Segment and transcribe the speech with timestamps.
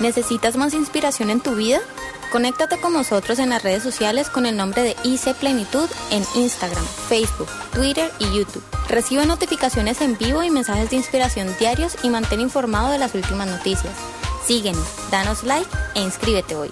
[0.00, 1.80] ¿Necesitas más inspiración en tu vida?
[2.32, 6.84] Conéctate con nosotros en las redes sociales con el nombre de IC Plenitud en Instagram,
[7.08, 8.64] Facebook, Twitter y YouTube.
[8.88, 13.48] Recibe notificaciones en vivo y mensajes de inspiración diarios y mantén informado de las últimas
[13.48, 13.92] noticias.
[14.46, 16.70] Síguenos, danos like e inscríbete hoy.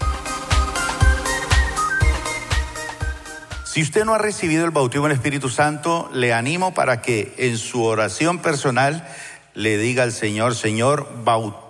[3.64, 7.56] Si usted no ha recibido el bautismo del Espíritu Santo, le animo para que en
[7.56, 9.06] su oración personal
[9.54, 11.69] le diga al Señor, Señor, bautízame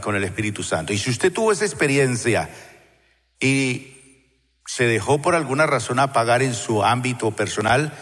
[0.00, 0.92] con el Espíritu Santo.
[0.92, 2.48] Y si usted tuvo esa experiencia
[3.38, 3.92] y
[4.66, 7.92] se dejó por alguna razón apagar en su ámbito personal,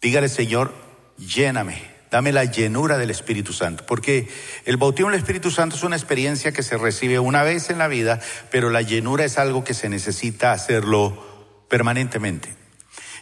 [0.00, 0.72] dígale, Señor,
[1.18, 3.84] lléname, dame la llenura del Espíritu Santo.
[3.86, 4.28] Porque
[4.64, 7.88] el bautismo del Espíritu Santo es una experiencia que se recibe una vez en la
[7.88, 8.20] vida,
[8.50, 12.54] pero la llenura es algo que se necesita hacerlo permanentemente.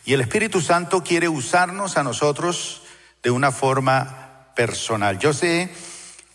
[0.05, 2.83] Y el Espíritu Santo quiere usarnos a nosotros
[3.23, 5.19] de una forma personal.
[5.19, 5.71] Yo sé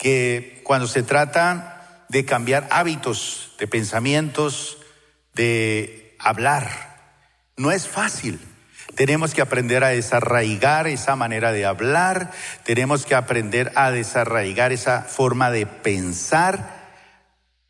[0.03, 4.77] que cuando se trata de cambiar hábitos, de pensamientos,
[5.34, 7.22] de hablar,
[7.55, 8.42] no es fácil.
[8.95, 12.31] Tenemos que aprender a desarraigar esa manera de hablar,
[12.66, 16.92] tenemos que aprender a desarraigar esa forma de pensar,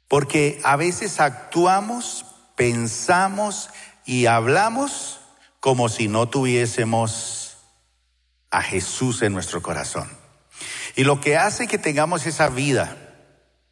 [0.08, 3.70] porque a veces actuamos, pensamos
[4.06, 5.22] y hablamos
[5.60, 7.58] como si no tuviésemos
[8.50, 10.23] a Jesús en nuestro corazón.
[10.96, 12.98] Y lo que hace que tengamos esa vida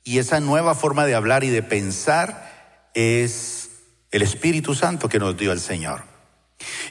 [0.03, 3.69] y esa nueva forma de hablar y de pensar es
[4.11, 6.03] el Espíritu Santo que nos dio el Señor.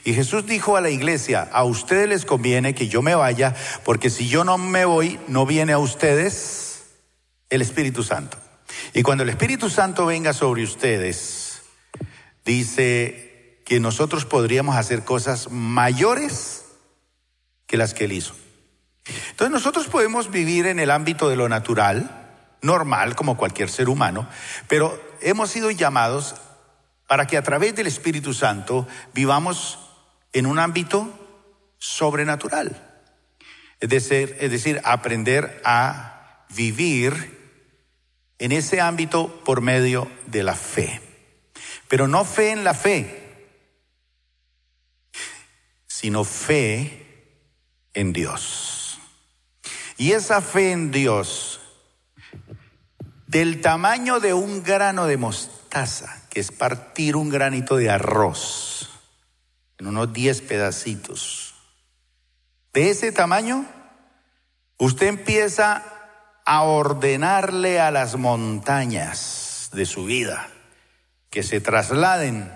[0.03, 4.09] Y Jesús dijo a la iglesia, a ustedes les conviene que yo me vaya, porque
[4.09, 6.83] si yo no me voy, no viene a ustedes
[7.49, 8.37] el Espíritu Santo.
[8.93, 11.61] Y cuando el Espíritu Santo venga sobre ustedes,
[12.45, 16.65] dice que nosotros podríamos hacer cosas mayores
[17.67, 18.33] que las que él hizo.
[19.05, 22.09] Entonces nosotros podemos vivir en el ámbito de lo natural,
[22.61, 24.27] normal como cualquier ser humano,
[24.67, 26.35] pero hemos sido llamados
[27.07, 29.79] para que a través del Espíritu Santo vivamos
[30.33, 31.11] en un ámbito
[31.77, 32.87] sobrenatural.
[33.79, 37.41] Es decir, es decir, aprender a vivir
[38.37, 41.01] en ese ámbito por medio de la fe.
[41.87, 43.49] Pero no fe en la fe,
[45.87, 47.41] sino fe
[47.93, 48.80] en Dios.
[49.97, 51.61] Y esa fe en Dios,
[53.27, 58.89] del tamaño de un grano de mostaza, que es partir un granito de arroz
[59.77, 61.55] en unos 10 pedacitos,
[62.73, 63.65] de ese tamaño,
[64.77, 65.83] usted empieza
[66.45, 70.49] a ordenarle a las montañas de su vida
[71.29, 72.51] que se trasladen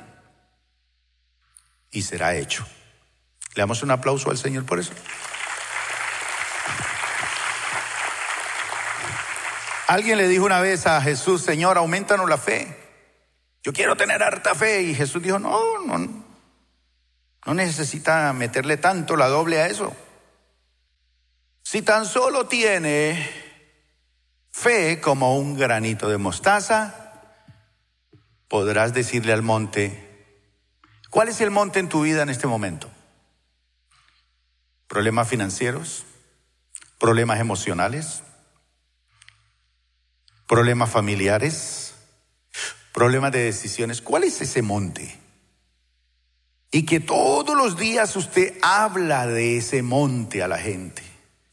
[1.91, 2.65] y será hecho.
[3.55, 4.91] Le damos un aplauso al Señor por eso.
[9.87, 12.75] Alguien le dijo una vez a Jesús, Señor, aumentanos la fe.
[13.63, 14.83] Yo quiero tener harta fe.
[14.83, 16.23] Y Jesús dijo, no, no,
[17.45, 19.95] no necesita meterle tanto la doble a eso.
[21.63, 23.29] Si tan solo tiene
[24.51, 27.11] fe como un granito de mostaza,
[28.47, 30.37] podrás decirle al monte,
[31.09, 32.89] ¿cuál es el monte en tu vida en este momento?
[34.87, 36.05] problemas financieros,
[36.99, 38.23] problemas emocionales,
[40.47, 41.93] problemas familiares,
[42.93, 44.01] problemas de decisiones.
[44.01, 45.19] ¿Cuál es ese monte?
[46.71, 51.03] Y que todos los días usted habla de ese monte a la gente.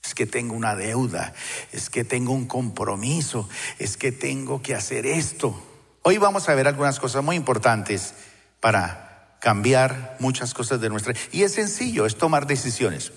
[0.04, 1.32] Es que tengo una deuda,
[1.70, 3.48] es que tengo un compromiso,
[3.78, 5.62] es que tengo que hacer esto.
[6.02, 8.14] Hoy vamos a ver algunas cosas muy importantes
[8.58, 11.14] para cambiar muchas cosas de nuestra...
[11.30, 13.12] Y es sencillo, es tomar decisiones.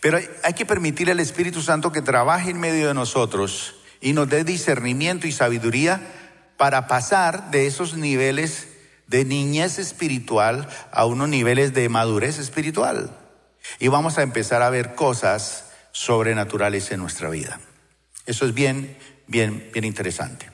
[0.00, 4.28] Pero hay que permitir al Espíritu Santo que trabaje en medio de nosotros y nos
[4.28, 6.00] dé discernimiento y sabiduría
[6.56, 8.68] para pasar de esos niveles
[9.06, 13.16] de niñez espiritual a unos niveles de madurez espiritual.
[13.78, 17.60] Y vamos a empezar a ver cosas sobrenaturales en nuestra vida.
[18.26, 20.50] Eso es bien, bien, bien interesante.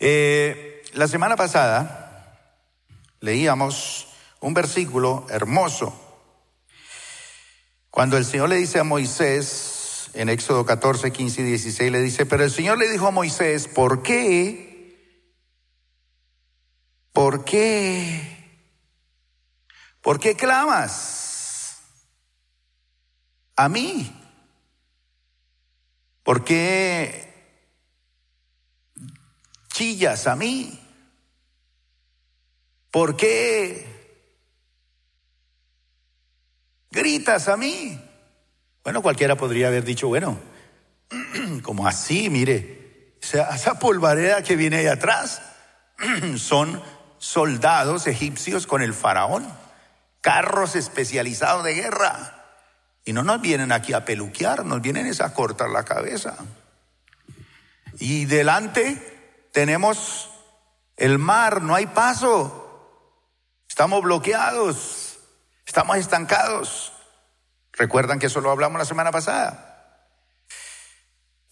[0.00, 2.38] Eh, la semana pasada
[3.20, 4.08] leíamos
[4.40, 6.04] un versículo hermoso
[7.90, 9.77] cuando el Señor le dice a Moisés,
[10.14, 13.68] en Éxodo 14, 15 y 16, le dice, pero el Señor le dijo a Moisés,
[13.68, 15.18] ¿por qué?
[17.12, 18.60] ¿Por qué?
[20.00, 21.80] ¿Por qué clamas
[23.56, 24.14] a mí?
[26.22, 27.28] ¿Por qué
[29.72, 30.78] chillas a mí?
[32.90, 33.88] ¿Por qué
[36.90, 37.98] gritas a mí.
[38.88, 40.38] Bueno, cualquiera podría haber dicho, bueno,
[41.62, 45.42] como así, mire, esa polvareda que viene de atrás
[46.38, 46.82] son
[47.18, 49.46] soldados egipcios con el faraón,
[50.22, 52.46] carros especializados de guerra.
[53.04, 56.38] Y no nos vienen aquí a peluquear, nos vienen a cortar la cabeza.
[57.98, 60.30] Y delante tenemos
[60.96, 63.12] el mar, no hay paso.
[63.68, 65.18] Estamos bloqueados,
[65.66, 66.94] estamos estancados.
[67.78, 70.04] Recuerdan que eso lo hablamos la semana pasada.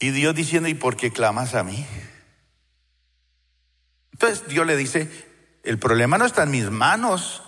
[0.01, 1.87] Y Dios diciendo, ¿y por qué clamas a mí?
[4.13, 5.09] Entonces Dios le dice,
[5.63, 7.43] el problema no está en mis manos,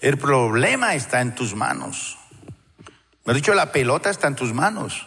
[0.00, 2.18] el problema está en tus manos.
[3.24, 5.06] Me he dicho, la pelota está en tus manos.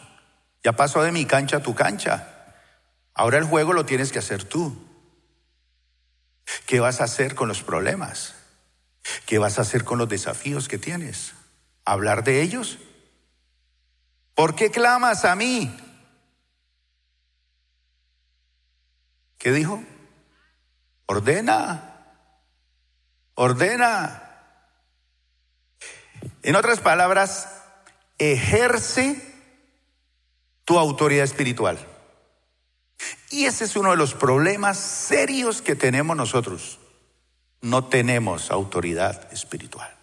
[0.63, 2.53] Ya pasó de mi cancha a tu cancha.
[3.13, 4.87] Ahora el juego lo tienes que hacer tú.
[6.65, 8.35] ¿Qué vas a hacer con los problemas?
[9.25, 11.33] ¿Qué vas a hacer con los desafíos que tienes?
[11.85, 12.79] ¿Hablar de ellos?
[14.33, 15.73] ¿Por qué clamas a mí?
[19.37, 19.81] ¿Qué dijo?
[21.05, 22.03] Ordena.
[23.35, 24.21] Ordena.
[26.41, 27.63] En otras palabras,
[28.17, 29.21] ejerce
[30.65, 31.77] tu autoridad espiritual.
[33.29, 36.79] Y ese es uno de los problemas serios que tenemos nosotros.
[37.61, 39.94] No tenemos autoridad espiritual.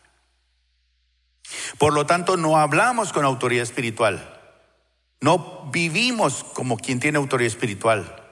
[1.78, 4.40] Por lo tanto, no hablamos con autoridad espiritual.
[5.20, 8.22] No vivimos como quien tiene autoridad espiritual.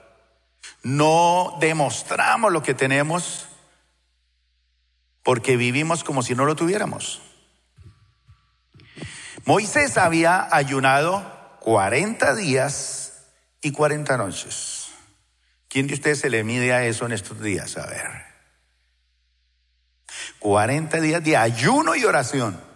[0.83, 3.47] No demostramos lo que tenemos
[5.23, 7.21] porque vivimos como si no lo tuviéramos.
[9.45, 13.25] Moisés había ayunado 40 días
[13.63, 14.89] y 40 noches.
[15.69, 17.77] ¿Quién de ustedes se le mide a eso en estos días?
[17.77, 18.11] A ver.
[20.41, 22.70] 40 días de ayuno y oración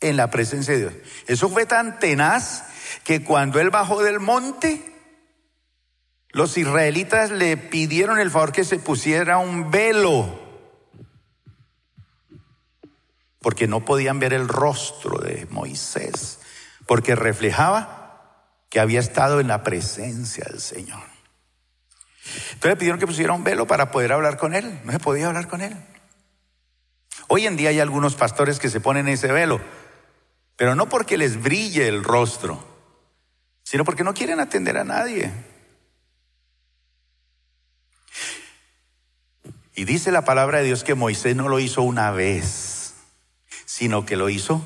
[0.00, 0.92] en la presencia de Dios.
[1.26, 2.64] Eso fue tan tenaz
[3.04, 4.94] que cuando él bajó del monte,
[6.30, 10.38] los israelitas le pidieron el favor que se pusiera un velo,
[13.40, 16.40] porque no podían ver el rostro de Moisés,
[16.86, 21.02] porque reflejaba que había estado en la presencia del Señor.
[22.52, 25.28] Entonces le pidieron que pusiera un velo para poder hablar con él, no se podía
[25.28, 25.76] hablar con él.
[27.28, 29.60] Hoy en día hay algunos pastores que se ponen ese velo,
[30.56, 32.64] pero no porque les brille el rostro,
[33.62, 35.32] sino porque no quieren atender a nadie.
[39.74, 42.94] Y dice la palabra de Dios que Moisés no lo hizo una vez,
[43.66, 44.64] sino que lo hizo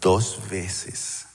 [0.00, 1.28] dos veces.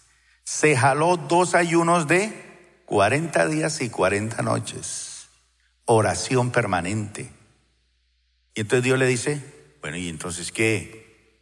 [0.43, 5.29] Se jaló dos ayunos de 40 días y 40 noches.
[5.85, 7.31] Oración permanente.
[8.53, 9.41] Y entonces Dios le dice,
[9.79, 11.39] bueno, ¿y entonces qué?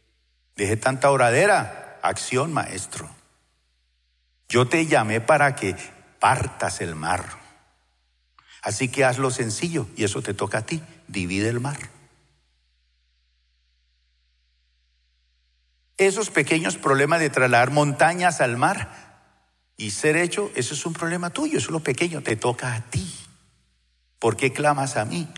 [0.54, 1.87] Deje tanta oradera.
[2.08, 3.08] Acción, maestro.
[4.48, 5.76] Yo te llamé para que
[6.18, 7.38] partas el mar.
[8.62, 11.76] Así que hazlo sencillo y eso te toca a ti divide el mar.
[15.98, 18.90] Esos pequeños problemas de trasladar montañas al mar
[19.76, 22.80] y ser hecho, eso es un problema tuyo, eso es lo pequeño, te toca a
[22.82, 23.12] ti.
[24.18, 25.28] ¿Por qué clamas a mí?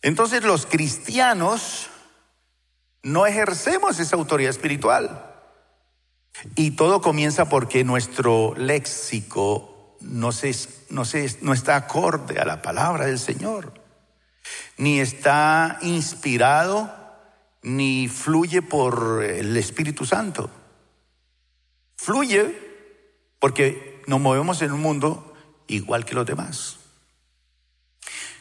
[0.00, 1.90] Entonces los cristianos
[3.02, 5.28] no ejercemos esa autoridad espiritual.
[6.54, 10.30] Y todo comienza porque nuestro léxico no,
[10.90, 11.02] no,
[11.42, 13.74] no está acorde a la palabra del Señor,
[14.76, 16.90] ni está inspirado,
[17.62, 20.50] ni fluye por el Espíritu Santo.
[21.96, 22.58] Fluye
[23.38, 25.34] porque nos movemos en un mundo
[25.68, 26.78] igual que los demás.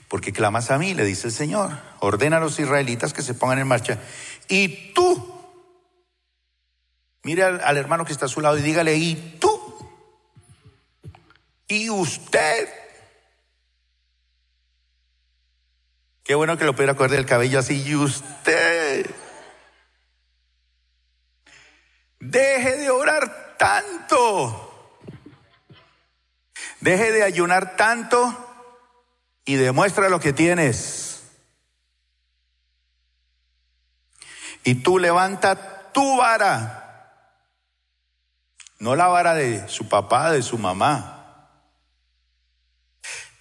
[0.07, 3.59] Porque clamas a mí, le dice el Señor, ordena a los israelitas que se pongan
[3.59, 3.99] en marcha.
[4.47, 5.33] Y tú,
[7.23, 9.51] mire al, al hermano que está a su lado y dígale, y tú
[11.71, 12.69] y usted.
[16.23, 17.81] Qué bueno que lo pudiera coger del cabello así.
[17.81, 19.09] Y usted.
[22.19, 24.97] Deje de orar tanto.
[26.81, 28.37] Deje de ayunar tanto
[29.45, 31.10] y demuestra lo que tienes.
[34.63, 36.77] Y tú levanta tu vara.
[38.79, 41.21] No la vara de su papá, de su mamá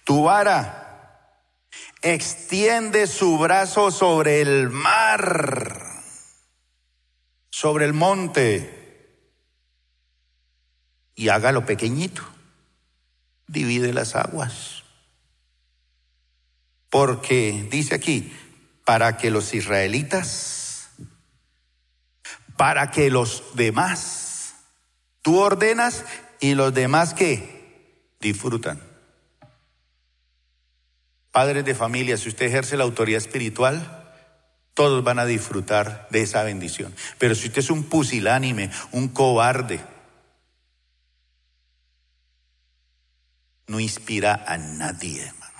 [0.03, 1.69] tu vara,
[2.01, 6.03] extiende su brazo sobre el mar,
[7.49, 8.77] sobre el monte,
[11.15, 12.23] y hágalo pequeñito,
[13.47, 14.83] divide las aguas.
[16.89, 18.35] Porque dice aquí,
[18.83, 20.60] para que los israelitas,
[22.61, 24.53] para que los demás,
[25.23, 26.05] tú ordenas
[26.39, 28.79] y los demás que disfrutan.
[31.31, 34.13] Padres de familia, si usted ejerce la autoridad espiritual,
[34.75, 36.95] todos van a disfrutar de esa bendición.
[37.17, 39.81] Pero si usted es un pusilánime, un cobarde,
[43.65, 45.59] no inspira a nadie, hermano.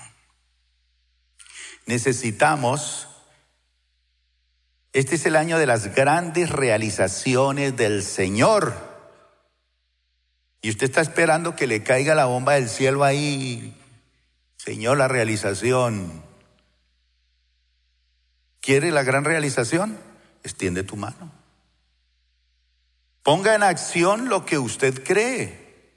[1.86, 3.08] Necesitamos,
[4.92, 8.74] este es el año de las grandes realizaciones del Señor.
[10.60, 13.76] Y usted está esperando que le caiga la bomba del cielo ahí,
[14.56, 16.22] Señor, la realización.
[18.60, 19.98] ¿Quiere la gran realización?
[20.44, 21.32] Extiende tu mano.
[23.22, 25.90] Ponga en acción lo que usted cree,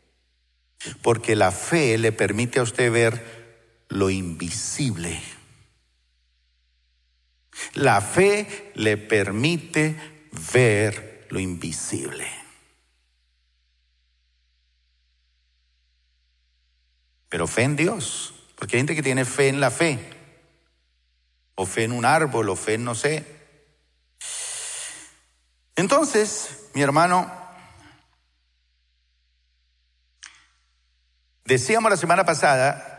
[1.01, 5.21] porque la fe le permite a usted ver lo invisible.
[7.73, 9.95] La fe le permite
[10.53, 12.27] ver lo invisible.
[17.29, 19.99] Pero fe en Dios, porque hay gente que tiene fe en la fe
[21.55, 23.25] o fe en un árbol, o fe en no sé.
[25.75, 27.31] Entonces, mi hermano,
[31.45, 32.94] decíamos la semana pasada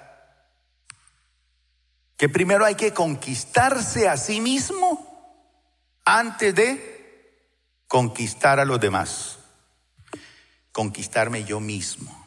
[2.17, 5.03] que primero hay que conquistarse a sí mismo
[6.05, 7.41] antes de
[7.87, 9.39] conquistar a los demás.
[10.73, 12.27] Conquistarme yo mismo.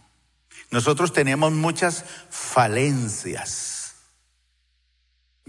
[0.72, 3.79] Nosotros tenemos muchas falencias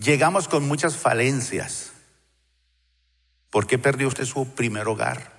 [0.00, 1.92] Llegamos con muchas falencias.
[3.50, 5.30] ¿Por qué perdió usted su primer hogar?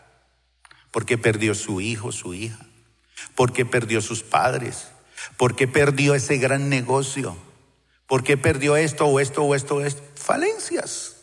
[0.92, 2.60] ¿Por qué perdió su hijo, su hija?
[3.34, 4.90] ¿Por qué perdió sus padres?
[5.36, 7.36] ¿Por qué perdió ese gran negocio?
[8.12, 10.04] ¿Por qué perdió esto o esto o esto o esto?
[10.16, 11.16] Falencias.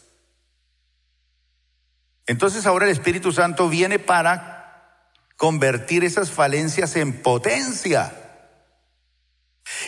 [2.27, 8.15] Entonces ahora el Espíritu Santo viene para convertir esas falencias en potencia.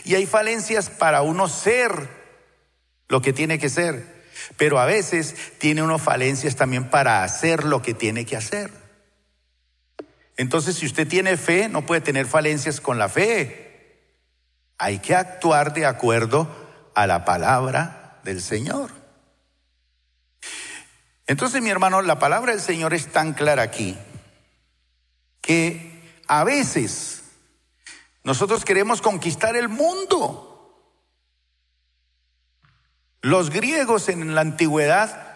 [0.04, 2.06] Y hay falencias para uno ser
[3.08, 4.26] lo que tiene que ser.
[4.58, 8.70] Pero a veces tiene unas falencias también para hacer lo que tiene que hacer.
[10.36, 14.02] Entonces, si usted tiene fe, no puede tener falencias con la fe.
[14.76, 16.68] Hay que actuar de acuerdo
[17.02, 18.90] a la palabra del Señor.
[21.26, 23.96] Entonces, mi hermano, la palabra del Señor es tan clara aquí
[25.40, 27.22] que a veces
[28.22, 30.46] nosotros queremos conquistar el mundo.
[33.22, 35.26] Los griegos en la antigüedad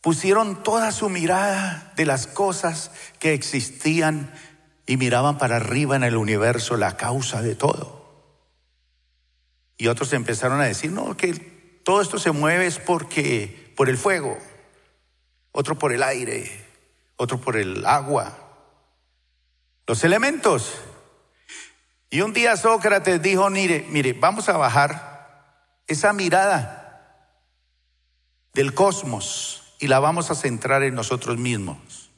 [0.00, 4.32] pusieron toda su mirada de las cosas que existían
[4.86, 8.03] y miraban para arriba en el universo la causa de todo.
[9.76, 11.32] Y otros empezaron a decir, no, que
[11.84, 14.38] todo esto se mueve es porque por el fuego,
[15.52, 16.50] otro por el aire,
[17.16, 18.38] otro por el agua,
[19.86, 20.74] los elementos.
[22.10, 25.14] Y un día Sócrates dijo, mire, mire, vamos a bajar
[25.86, 26.84] esa mirada
[28.54, 32.10] del cosmos y la vamos a centrar en nosotros mismos.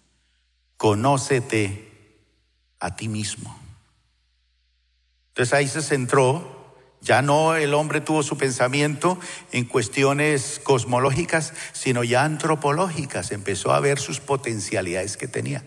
[0.77, 1.87] Conócete
[2.79, 3.59] a ti mismo.
[5.29, 6.56] Entonces ahí se centró,
[7.07, 9.19] ya no el hombre tuvo su pensamiento
[9.53, 15.65] en cuestiones cosmológicas, sino ya antropológicas, empezó a ver sus potencialidades que tenía.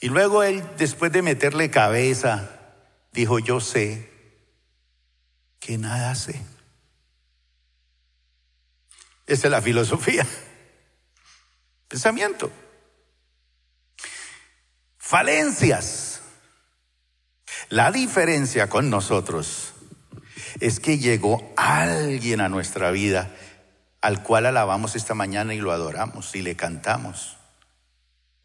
[0.00, 2.50] Y luego él, después de meterle cabeza,
[3.12, 4.12] dijo, yo sé
[5.58, 6.38] que nada sé.
[9.26, 10.26] Esa es la filosofía.
[11.88, 12.52] Pensamiento.
[14.98, 16.05] Falencias.
[17.68, 19.74] La diferencia con nosotros
[20.60, 23.34] es que llegó alguien a nuestra vida
[24.00, 27.38] al cual alabamos esta mañana y lo adoramos y le cantamos.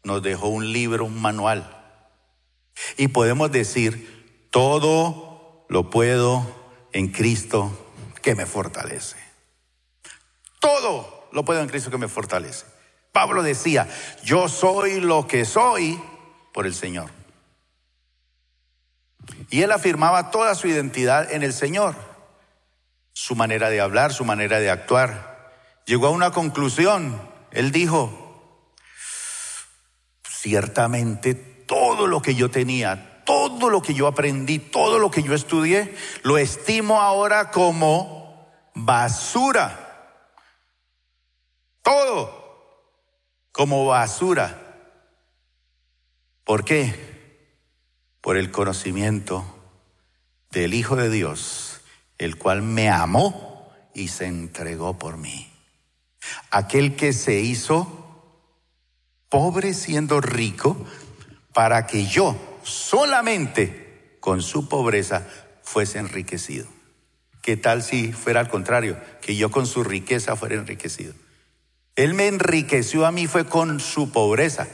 [0.02, 1.78] Nos dejó un libro, un manual.
[2.96, 6.44] Y podemos decir, todo lo puedo
[6.92, 9.16] en Cristo que me fortalece.
[10.58, 12.66] Todo lo puedo en Cristo que me fortalece.
[13.12, 13.88] Pablo decía,
[14.24, 16.00] yo soy lo que soy
[16.52, 17.21] por el Señor.
[19.50, 21.94] Y él afirmaba toda su identidad en el Señor,
[23.12, 25.52] su manera de hablar, su manera de actuar.
[25.86, 27.20] Llegó a una conclusión.
[27.50, 28.72] Él dijo,
[30.28, 35.34] ciertamente todo lo que yo tenía, todo lo que yo aprendí, todo lo que yo
[35.34, 39.82] estudié, lo estimo ahora como basura
[41.82, 42.42] todo
[43.50, 44.58] como basura.
[46.44, 47.11] ¿Por qué?
[48.22, 49.44] Por el conocimiento
[50.50, 51.82] del Hijo de Dios,
[52.16, 55.52] el cual me amó y se entregó por mí.
[56.50, 57.98] Aquel que se hizo
[59.28, 60.76] pobre siendo rico
[61.52, 65.26] para que yo solamente con su pobreza
[65.62, 66.66] fuese enriquecido.
[67.40, 68.98] ¿Qué tal si fuera al contrario?
[69.20, 71.12] Que yo con su riqueza fuera enriquecido.
[71.96, 74.68] Él me enriqueció a mí fue con su pobreza.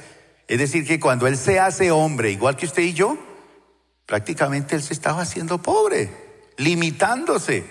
[0.48, 3.18] Es decir, que cuando Él se hace hombre, igual que usted y yo,
[4.08, 6.10] prácticamente Él se estaba haciendo pobre,
[6.56, 7.62] limitándose,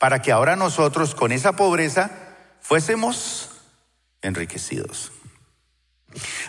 [0.00, 2.10] para que ahora nosotros con esa pobreza
[2.60, 3.50] fuésemos
[4.20, 5.12] enriquecidos.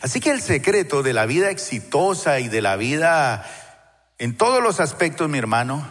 [0.01, 3.45] Así que el secreto de la vida exitosa y de la vida
[4.17, 5.87] en todos los aspectos, mi hermano,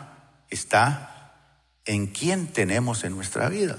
[0.50, 1.36] está
[1.84, 3.78] en quién tenemos en nuestra vida.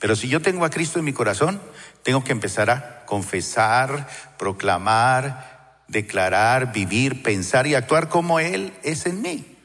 [0.00, 1.62] Pero si yo tengo a Cristo en mi corazón,
[2.02, 5.53] tengo que empezar a confesar, proclamar,
[5.88, 9.56] declarar, vivir, pensar y actuar como Él es en mí.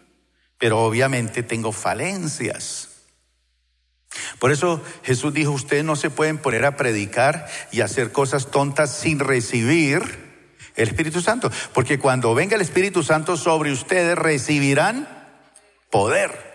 [0.58, 2.90] Pero obviamente tengo falencias.
[4.40, 8.96] Por eso Jesús dijo, ustedes no se pueden poner a predicar y hacer cosas tontas
[8.96, 10.02] sin recibir
[10.76, 11.52] el Espíritu Santo.
[11.74, 15.08] Porque cuando venga el Espíritu Santo sobre ustedes recibirán
[15.92, 16.50] poder.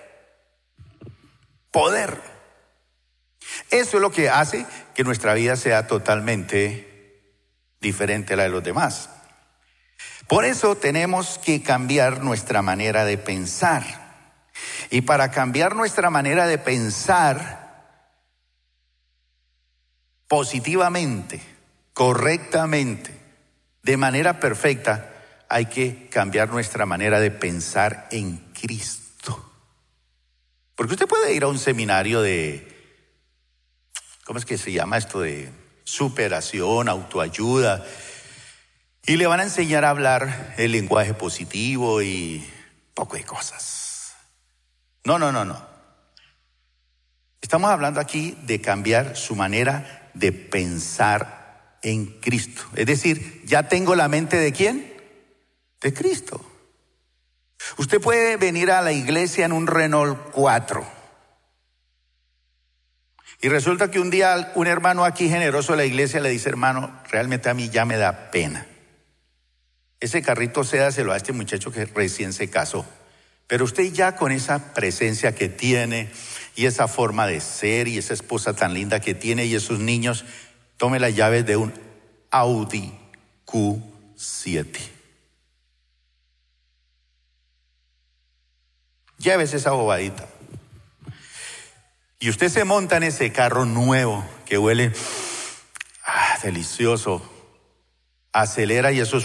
[1.71, 2.21] Poder.
[3.71, 6.93] Eso es lo que hace que nuestra vida sea totalmente
[7.81, 9.11] diferente a la de los demás.
[10.29, 13.83] Por eso tenemos que cambiar nuestra manera de pensar.
[14.91, 17.65] Y para cambiar nuestra manera de pensar
[20.29, 21.41] positivamente,
[21.93, 23.11] correctamente,
[23.83, 25.11] de manera perfecta,
[25.49, 29.53] hay que cambiar nuestra manera de pensar en Cristo.
[30.75, 32.67] Porque usted puede ir a un seminario de,
[34.25, 35.21] ¿cómo es que se llama esto?
[35.21, 35.53] De
[35.85, 37.85] superación, autoayuda,
[39.07, 42.49] y le van a enseñar a hablar el lenguaje positivo y
[42.95, 44.15] poco de cosas.
[45.05, 45.75] No, no, no, no.
[47.43, 52.63] Estamos hablando aquí de cambiar su manera de pensar en Cristo.
[52.75, 54.95] Es decir, ya tengo la mente de quién?
[55.83, 56.41] De Cristo.
[57.77, 60.87] Usted puede venir a la iglesia en un Renault 4.
[63.43, 66.99] Y resulta que un día un hermano aquí generoso de la iglesia le dice, hermano,
[67.11, 68.67] realmente a mí ya me da pena.
[70.05, 72.85] Ese carrito seda se lo a este muchacho que recién se casó.
[73.47, 76.11] Pero usted ya con esa presencia que tiene
[76.55, 80.27] y esa forma de ser y esa esposa tan linda que tiene y esos niños,
[80.77, 81.73] tome las llaves de un
[82.31, 82.93] Audi
[83.47, 84.77] Q7.
[89.17, 90.29] Llévese esa bobadita.
[92.19, 94.93] Y usted se monta en ese carro nuevo que huele
[96.05, 97.23] ah, delicioso,
[98.35, 99.19] acelera y eso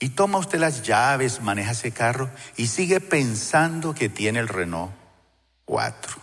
[0.00, 4.92] Y toma usted las llaves, maneja ese carro y sigue pensando que tiene el Renault
[5.66, 6.20] 4.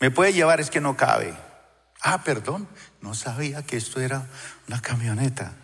[0.00, 1.34] Me puede llevar, es que no cabe.
[2.02, 2.68] Ah, perdón,
[3.00, 4.26] no sabía que esto era
[4.68, 5.54] una camioneta.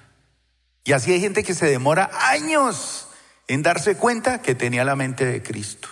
[0.82, 3.08] Y así hay gente que se demora años
[3.46, 5.88] en darse cuenta que tenía la mente de Cristo.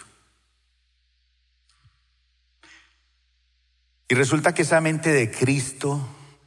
[4.08, 6.00] Y resulta que esa mente de Cristo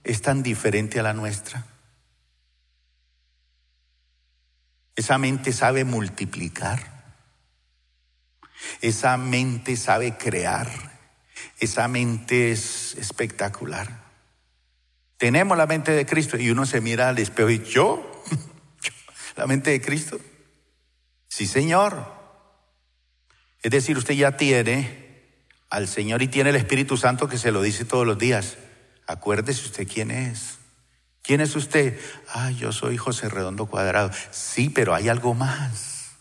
[0.03, 1.65] es tan diferente a la nuestra.
[4.95, 6.95] Esa mente sabe multiplicar.
[8.81, 10.69] Esa mente sabe crear.
[11.59, 14.03] Esa mente es espectacular.
[15.17, 18.23] Tenemos la mente de Cristo y uno se mira al espejo y yo,
[19.35, 20.19] la mente de Cristo.
[21.27, 22.13] Sí, Señor.
[23.61, 25.05] Es decir, usted ya tiene
[25.69, 28.57] al Señor y tiene el Espíritu Santo que se lo dice todos los días.
[29.07, 30.59] Acuérdese usted quién es.
[31.25, 31.99] ¿Quién es usted?
[32.29, 34.11] Ah, yo soy José Redondo Cuadrado.
[34.29, 36.11] Sí, pero hay algo más.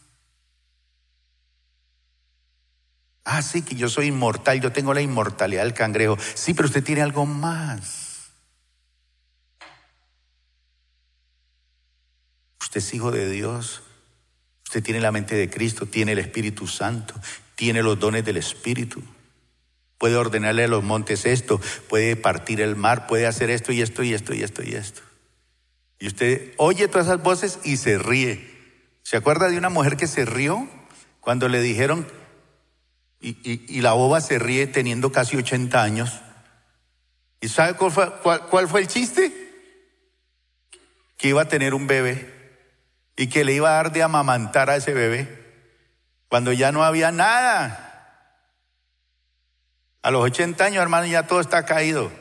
[3.24, 6.16] Ah, sí, que yo soy inmortal, yo tengo la inmortalidad del cangrejo.
[6.34, 8.30] Sí, pero usted tiene algo más.
[12.60, 13.82] Usted es hijo de Dios.
[14.64, 17.14] Usted tiene la mente de Cristo, tiene el Espíritu Santo,
[17.54, 19.02] tiene los dones del Espíritu.
[20.04, 24.02] Puede ordenarle a los montes esto, puede partir el mar, puede hacer esto y esto
[24.02, 25.00] y esto y esto y esto.
[25.98, 28.54] Y usted oye todas esas voces y se ríe.
[29.02, 30.68] ¿Se acuerda de una mujer que se rió
[31.20, 32.06] cuando le dijeron,
[33.18, 36.20] y, la boba se ríe teniendo casi 80 años?
[37.40, 38.12] ¿Y sabe cuál fue,
[38.50, 39.32] cuál fue el chiste?
[41.16, 42.30] Que iba a tener un bebé
[43.16, 45.34] y que le iba a dar de amamantar a ese bebé
[46.28, 47.83] cuando ya no había nada.
[50.04, 52.12] A los 80 años, hermano, ya todo está caído.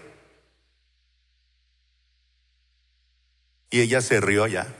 [3.70, 4.74] Y ella se rió ya.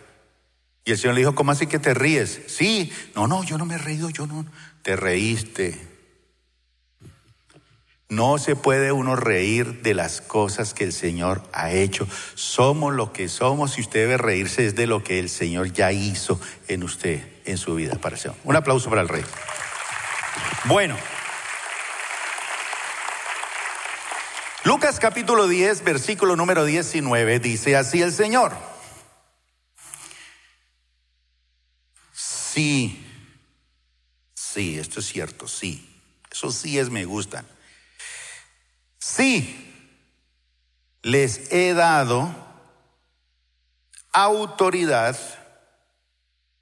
[0.86, 2.44] Y el Señor le dijo, ¿cómo así que te ríes?
[2.48, 4.46] Sí, no, no, yo no me he reído, yo no.
[4.84, 5.86] Te reíste.
[8.08, 12.08] No se puede uno reír de las cosas que el Señor ha hecho.
[12.36, 15.92] Somos lo que somos y usted debe reírse es de lo que el Señor ya
[15.92, 16.40] hizo
[16.70, 18.00] en usted, en su vida.
[18.46, 19.26] Un aplauso para el Rey.
[20.64, 20.96] Bueno.
[24.66, 28.56] Lucas capítulo 10, versículo número 19 dice así el Señor.
[32.14, 33.06] Sí,
[34.34, 35.90] sí, esto es cierto, sí.
[36.32, 37.46] Eso sí es me gustan.
[39.00, 39.74] Sí,
[41.02, 42.34] les he dado
[44.14, 45.20] autoridad.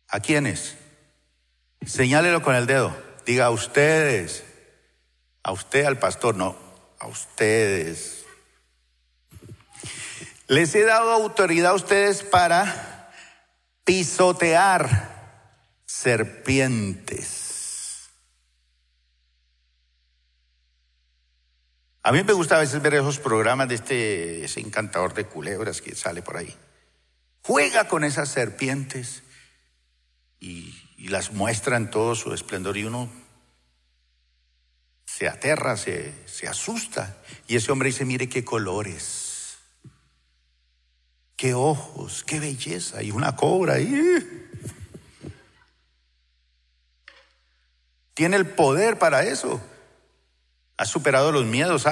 [0.08, 0.76] ¿A quiénes?
[1.86, 2.98] Señálelo con el dedo.
[3.28, 4.44] Diga a ustedes.
[5.44, 6.70] A usted, al pastor, no.
[7.02, 8.26] A ustedes.
[10.48, 13.12] Les he dado autoridad a ustedes para
[13.84, 14.88] pisotear
[15.86, 17.52] serpientes
[22.04, 25.82] A mí me gusta a veces ver esos programas de este ese encantador de culebras
[25.82, 26.56] que sale por ahí.
[27.44, 29.24] Juega con esas serpientes
[30.40, 30.76] y,
[31.10, 33.10] las muestra en todo su esplendor y uno
[35.17, 37.17] se aterra, se, se asusta.
[37.47, 39.58] Y ese hombre dice, mire qué colores,
[41.36, 43.04] qué ojos, qué belleza.
[43.04, 43.93] Y una cobra ahí.
[48.13, 49.62] Tiene el poder para eso
[50.82, 51.86] ha superado los miedos.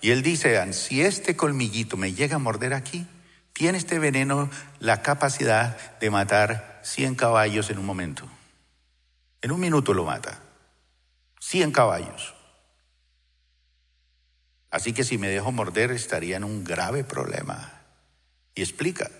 [0.00, 3.06] Y él dice, si este colmillito me llega a morder aquí,
[3.52, 8.26] tiene este veneno la capacidad de matar 100 caballos en un momento.
[9.42, 10.40] En un minuto lo mata.
[11.40, 12.34] 100 caballos.
[14.70, 17.82] Así que si me dejo morder estaría en un grave problema.
[18.54, 19.10] Y explica.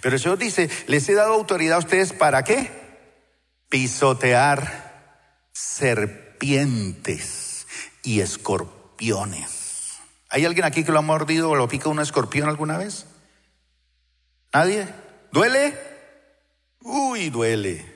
[0.00, 2.70] Pero el Señor dice, les he dado autoridad a ustedes para qué?
[3.68, 7.66] Pisotear serpientes
[8.02, 9.98] y escorpiones.
[10.30, 13.06] ¿Hay alguien aquí que lo ha mordido o lo pica un escorpión alguna vez?
[14.52, 14.88] ¿Nadie?
[15.30, 15.78] ¿Duele?
[16.80, 17.94] Uy, duele.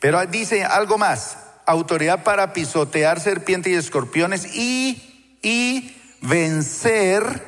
[0.00, 1.36] Pero dice algo más,
[1.68, 7.42] autoridad para pisotear serpientes y escorpiones y, y vencer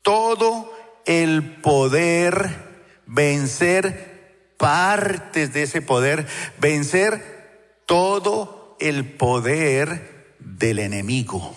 [0.00, 0.72] todo
[1.04, 6.26] el poder, vencer partes de ese poder,
[6.58, 11.54] vencer todo el poder del enemigo.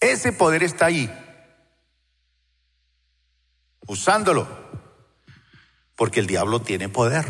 [0.00, 1.10] Ese poder está ahí,
[3.86, 4.46] usándolo,
[5.96, 7.24] porque el diablo tiene poder,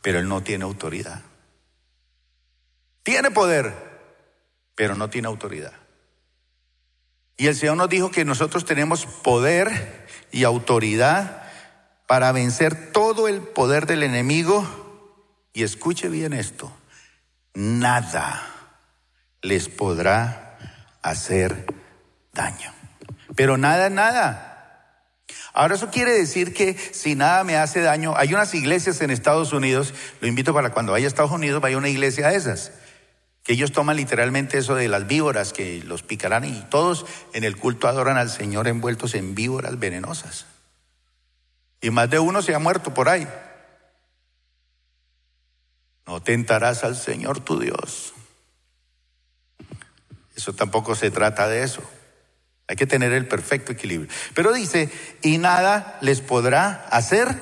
[0.00, 1.20] pero él no tiene autoridad.
[3.04, 3.72] Tiene poder,
[4.74, 5.74] pero no tiene autoridad.
[7.36, 11.42] Y el Señor nos dijo que nosotros tenemos poder y autoridad
[12.06, 14.66] para vencer todo el poder del enemigo.
[15.52, 16.72] Y escuche bien esto,
[17.54, 18.50] nada
[19.42, 20.58] les podrá
[21.02, 21.66] hacer
[22.32, 22.72] daño.
[23.36, 24.50] Pero nada, nada.
[25.52, 29.52] Ahora eso quiere decir que si nada me hace daño, hay unas iglesias en Estados
[29.52, 32.72] Unidos, lo invito para cuando vaya a Estados Unidos, vaya a una iglesia de esas,
[33.44, 37.04] que ellos toman literalmente eso de las víboras, que los picarán y todos
[37.34, 40.46] en el culto adoran al Señor envueltos en víboras venenosas.
[41.82, 43.28] Y más de uno se ha muerto por ahí.
[46.06, 48.14] No tentarás al Señor tu Dios.
[50.34, 51.82] Eso tampoco se trata de eso.
[52.66, 54.10] Hay que tener el perfecto equilibrio.
[54.34, 54.90] Pero dice,
[55.22, 57.36] y nada les podrá hacer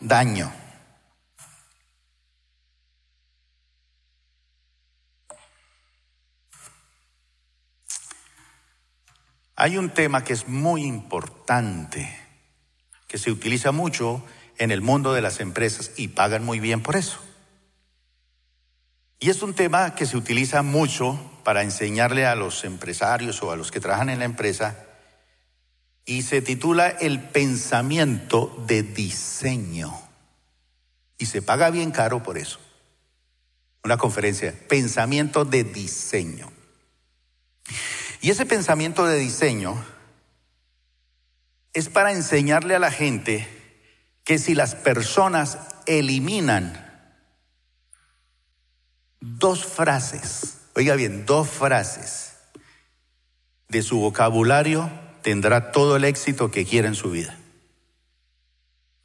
[0.00, 0.52] daño.
[9.62, 12.18] Hay un tema que es muy importante,
[13.06, 14.24] que se utiliza mucho
[14.56, 17.18] en el mundo de las empresas y pagan muy bien por eso.
[19.18, 23.56] Y es un tema que se utiliza mucho para enseñarle a los empresarios o a
[23.56, 24.78] los que trabajan en la empresa
[26.06, 29.92] y se titula El pensamiento de diseño.
[31.18, 32.60] Y se paga bien caro por eso.
[33.84, 36.50] Una conferencia, pensamiento de diseño.
[38.20, 39.82] Y ese pensamiento de diseño
[41.72, 43.48] es para enseñarle a la gente
[44.24, 46.86] que si las personas eliminan
[49.20, 52.32] dos frases, oiga bien, dos frases
[53.68, 54.90] de su vocabulario,
[55.22, 57.38] tendrá todo el éxito que quiera en su vida.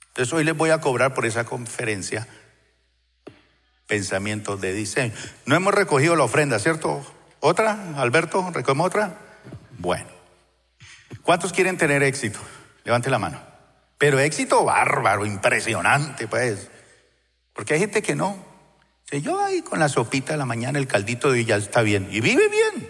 [0.07, 2.27] Entonces hoy les voy a cobrar por esa conferencia
[3.87, 5.13] pensamientos de diseño.
[5.45, 7.05] No hemos recogido la ofrenda, ¿cierto?
[7.47, 7.93] ¿Otra?
[7.97, 9.19] Alberto, ¿recogemos otra?
[9.77, 10.07] Bueno.
[11.21, 12.39] ¿Cuántos quieren tener éxito?
[12.83, 13.39] Levante la mano.
[13.99, 16.71] Pero éxito bárbaro, impresionante, pues.
[17.53, 18.35] Porque hay gente que no.
[19.03, 22.07] Si yo ahí con la sopita de la mañana, el caldito de ya está bien.
[22.09, 22.89] Y vive bien.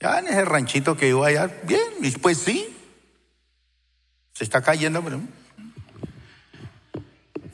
[0.00, 2.76] Ya en ese ranchito que iba allá, bien, y pues sí,
[4.32, 5.20] se está cayendo, pero...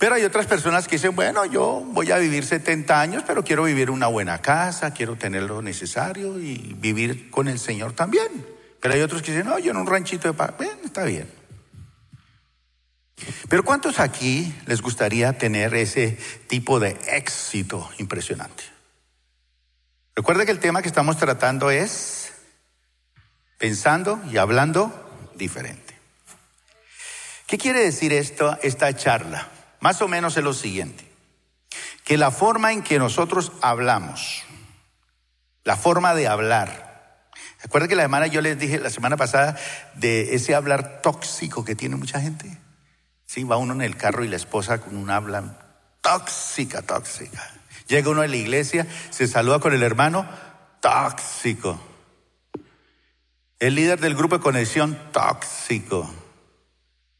[0.05, 3.64] Pero hay otras personas que dicen, bueno, yo voy a vivir 70 años, pero quiero
[3.64, 8.29] vivir una buena casa, quiero tener lo necesario y vivir con el Señor también.
[8.83, 11.27] Pero hay otros que dicen, no, yo en un ranchito de paz, bien, está bien.
[13.49, 18.62] Pero ¿cuántos aquí les gustaría tener ese tipo de éxito impresionante?
[20.14, 22.31] Recuerda que el tema que estamos tratando es
[23.57, 24.93] pensando y hablando
[25.35, 25.95] diferente.
[27.47, 29.49] ¿Qué quiere decir esto, esta charla?
[29.85, 31.05] Más o menos es lo siguiente,
[32.05, 34.42] que la forma en que nosotros hablamos,
[35.62, 37.29] la forma de hablar,
[37.62, 39.59] recuerda que la semana yo les dije la semana pasada
[39.92, 42.59] de ese hablar tóxico que tiene mucha gente.
[43.27, 45.59] Sí, va uno en el carro y la esposa con un habla
[46.01, 47.47] tóxica, tóxica.
[47.87, 50.27] Llega uno a la iglesia, se saluda con el hermano,
[50.81, 51.79] tóxico.
[53.59, 56.11] El líder del grupo de conexión, tóxico.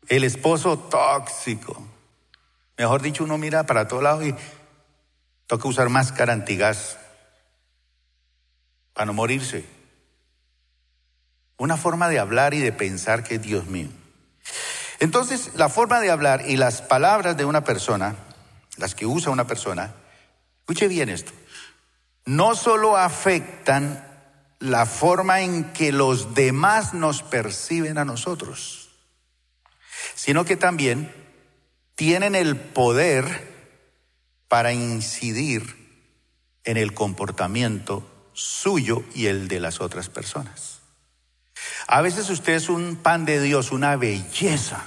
[0.09, 1.91] El esposo, tóxico.
[2.77, 4.35] Mejor dicho, uno mira para todos lados y
[5.47, 6.99] toca usar máscara antigas
[8.93, 9.65] para no morirse.
[11.57, 13.89] Una forma de hablar y de pensar que es Dios mío.
[14.99, 18.17] Entonces, la forma de hablar y las palabras de una persona,
[18.77, 19.95] las que usa una persona,
[20.65, 21.31] Escuche bien esto.
[22.25, 24.03] No solo afectan
[24.61, 28.89] la forma en que los demás nos perciben a nosotros,
[30.15, 31.15] sino que también
[31.95, 33.53] tienen el poder
[34.49, 35.85] para incidir
[36.65, 40.81] en el comportamiento suyo y el de las otras personas.
[41.87, 44.85] A veces usted es un pan de Dios, una belleza.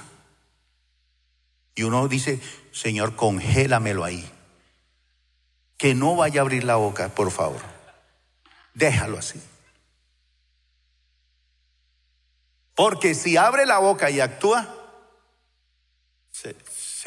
[1.74, 2.40] Y uno dice,
[2.72, 4.28] Señor, congélamelo ahí
[5.78, 7.62] que no vaya a abrir la boca, por favor.
[8.74, 9.40] Déjalo así.
[12.74, 14.74] Porque si abre la boca y actúa,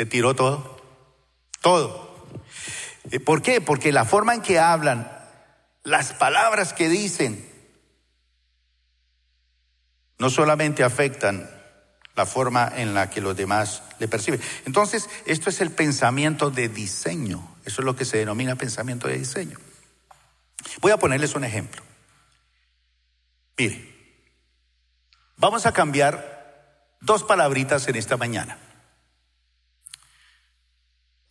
[0.02, 0.82] se, tiró todo.
[1.62, 2.28] Todo.
[3.12, 3.62] Eh, ¿Por qué?
[3.62, 5.12] Porque la forma en que hablan,
[5.84, 7.48] las palabras que dicen,
[10.18, 11.50] no solamente afectan
[12.16, 14.42] la forma en la que los demás le perciben.
[14.66, 17.56] Entonces, esto es el pensamiento de diseño.
[17.64, 19.60] Eso es lo que se denomina pensamiento de diseño.
[20.82, 21.84] Voy a ponerles un ejemplo.
[23.56, 23.94] Mire,
[25.38, 28.58] vamos a cambiar dos palabritas en esta mañana.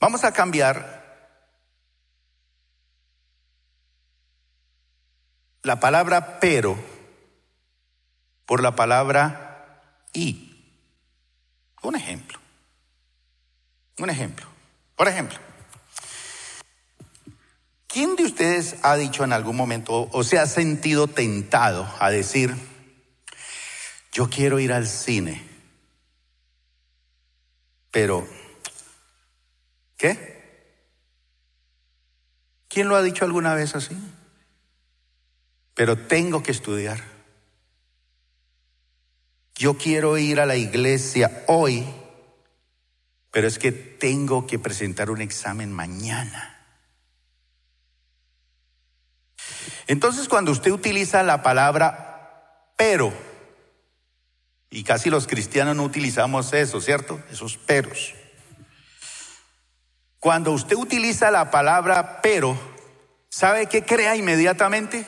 [0.00, 1.00] Vamos a cambiar
[5.62, 6.76] la palabra pero
[8.46, 10.46] por la palabra y.
[11.82, 12.38] Un ejemplo.
[13.98, 14.46] Un ejemplo.
[14.96, 15.38] Por ejemplo,
[17.86, 22.54] ¿quién de ustedes ha dicho en algún momento o se ha sentido tentado a decir,
[24.12, 25.42] yo quiero ir al cine,
[27.90, 28.28] pero,
[30.00, 30.40] ¿qué?
[32.68, 33.96] ¿Quién lo ha dicho alguna vez así?
[35.74, 37.02] Pero tengo que estudiar.
[39.54, 41.84] Yo quiero ir a la iglesia hoy,
[43.30, 46.56] pero es que tengo que presentar un examen mañana.
[49.86, 53.12] Entonces cuando usted utiliza la palabra pero,
[54.70, 57.20] y casi los cristianos no utilizamos eso, ¿cierto?
[57.30, 58.14] Esos peros.
[60.20, 62.56] Cuando usted utiliza la palabra pero,
[63.30, 65.06] ¿sabe qué crea inmediatamente?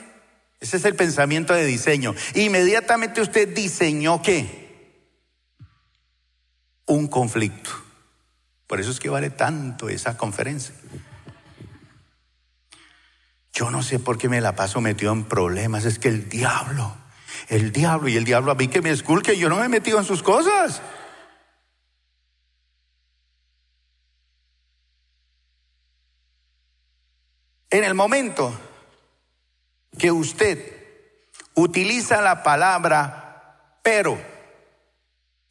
[0.58, 2.14] Ese es el pensamiento de diseño.
[2.34, 5.18] Inmediatamente usted diseñó qué?
[6.86, 7.70] Un conflicto.
[8.66, 10.74] Por eso es que vale tanto esa conferencia.
[13.52, 15.84] Yo no sé por qué me la paso metido en problemas.
[15.84, 16.96] Es que el diablo,
[17.48, 19.98] el diablo y el diablo a mí que me esculque, yo no me he metido
[19.98, 20.80] en sus cosas.
[27.72, 28.52] En el momento
[29.98, 30.76] que usted
[31.54, 33.22] utiliza la palabra
[33.82, 34.20] pero,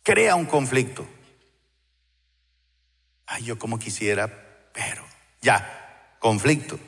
[0.03, 1.05] crea un conflicto.
[3.25, 5.03] Ay, yo como quisiera, pero,
[5.41, 6.79] ya, conflicto.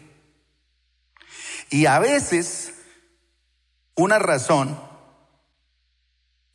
[1.70, 2.74] Y a veces
[3.96, 4.80] una razón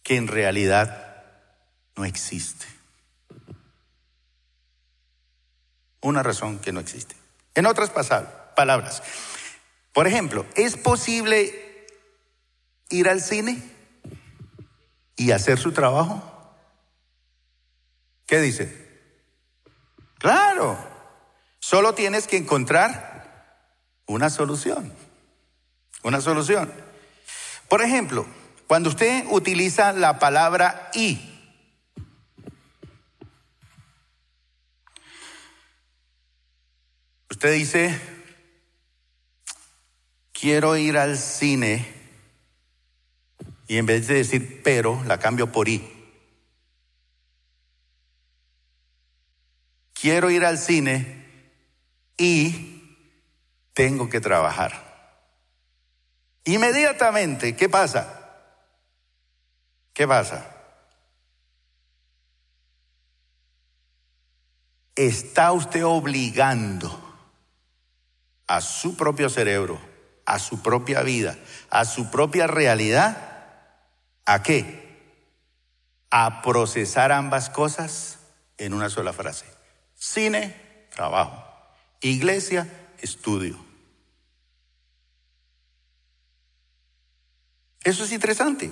[0.02, 1.24] que en realidad
[1.96, 2.66] no existe.
[6.00, 7.16] Una razón que no existe.
[7.54, 8.32] En otras palabras,
[9.92, 11.86] por ejemplo, ¿es posible
[12.88, 13.62] ir al cine
[15.16, 16.22] y hacer su trabajo?
[18.26, 18.88] ¿Qué dice?
[20.18, 20.76] Claro,
[21.60, 23.68] solo tienes que encontrar
[24.06, 24.92] una solución,
[26.02, 26.72] una solución.
[27.68, 28.26] Por ejemplo,
[28.66, 31.20] cuando usted utiliza la palabra y,
[37.30, 38.17] usted dice,
[40.38, 41.94] quiero ir al cine,
[43.66, 45.94] y en vez de decir pero, la cambio por y.
[49.92, 51.50] Quiero ir al cine
[52.16, 52.96] y
[53.72, 54.86] tengo que trabajar.
[56.44, 58.14] Inmediatamente, ¿qué pasa?
[59.92, 60.54] ¿Qué pasa?
[64.94, 67.04] Está usted obligando
[68.46, 69.97] a su propio cerebro,
[70.28, 71.38] a su propia vida,
[71.70, 73.16] a su propia realidad,
[74.26, 74.86] ¿a qué?
[76.10, 78.18] A procesar ambas cosas
[78.58, 79.46] en una sola frase.
[79.94, 81.42] Cine, trabajo.
[82.02, 83.58] Iglesia, estudio.
[87.82, 88.70] Eso es interesante.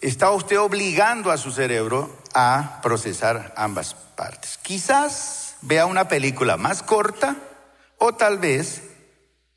[0.00, 4.56] Está usted obligando a su cerebro a procesar ambas partes.
[4.56, 7.36] Quizás vea una película más corta
[7.98, 8.93] o tal vez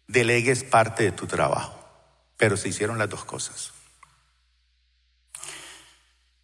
[0.08, 1.78] delegues parte de tu trabajo,
[2.38, 3.74] pero se hicieron las dos cosas.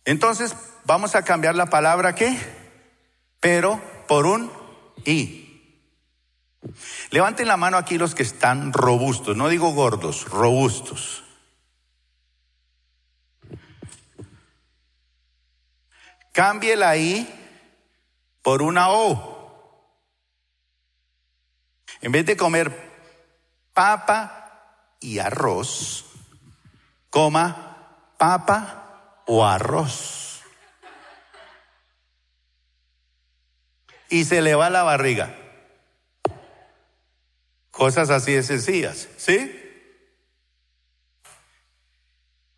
[0.06, 2.38] Entonces, vamos a cambiar la palabra ¿qué?
[3.40, 4.52] Pero por un
[5.06, 5.40] y.
[7.10, 11.24] Levanten la mano aquí los que están robustos, no digo gordos, robustos.
[16.32, 17.28] Cambie la I
[18.42, 19.34] por una O.
[22.02, 22.93] En vez de comer
[23.74, 26.06] papa y arroz,
[27.10, 30.42] coma papa o arroz.
[34.10, 35.36] Y se le va la barriga.
[37.72, 39.60] Cosas así de sencillas, ¿sí?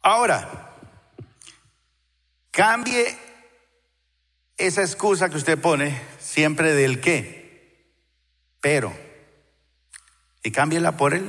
[0.01, 0.73] Ahora,
[2.51, 3.17] cambie
[4.58, 7.91] esa excusa que usted pone siempre del qué,
[8.62, 9.04] pero,
[10.45, 11.27] y cámbiela por el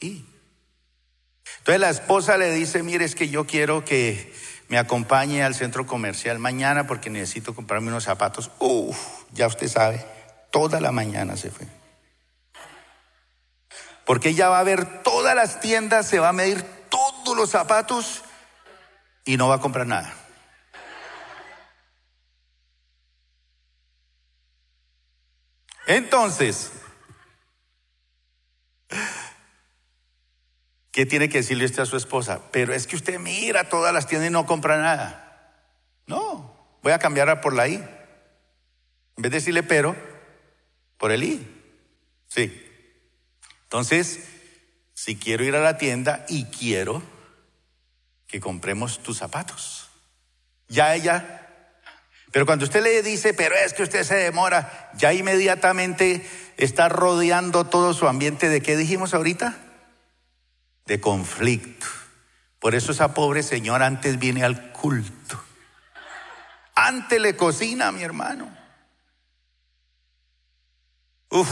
[0.00, 0.24] y.
[1.58, 4.34] Entonces la esposa le dice, mire, es que yo quiero que
[4.68, 8.50] me acompañe al centro comercial mañana porque necesito comprarme unos zapatos.
[8.58, 8.96] Uf,
[9.32, 10.04] ya usted sabe,
[10.50, 11.66] toda la mañana se fue.
[14.06, 18.22] Porque ella va a ver todas las tiendas, se va a medir todos los zapatos
[19.26, 20.14] y no va a comprar nada.
[25.86, 26.72] Entonces,
[30.94, 32.40] ¿qué tiene que decirle usted a su esposa?
[32.52, 35.52] Pero es que usted mira todas las tiendas y no compra nada.
[36.06, 37.74] No, voy a cambiarla por la I.
[37.74, 39.96] En vez de decirle pero,
[40.96, 41.46] por el I.
[42.28, 42.64] Sí.
[43.64, 44.20] Entonces,
[44.94, 47.02] si quiero ir a la tienda y quiero
[48.28, 49.90] que compremos tus zapatos,
[50.68, 51.44] ya ella
[52.34, 57.66] pero cuando usted le dice, pero es que usted se demora, ya inmediatamente está rodeando
[57.66, 59.56] todo su ambiente de qué dijimos ahorita?
[60.86, 61.86] De conflicto.
[62.58, 65.42] Por eso esa pobre señora antes viene al culto.
[66.74, 68.54] Antes le cocina a mi hermano.
[71.30, 71.50] Uf,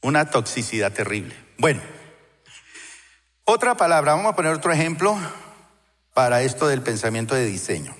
[0.00, 1.34] una toxicidad terrible.
[1.58, 1.82] Bueno,
[3.44, 5.18] otra palabra, vamos a poner otro ejemplo
[6.14, 7.96] para esto del pensamiento de diseño.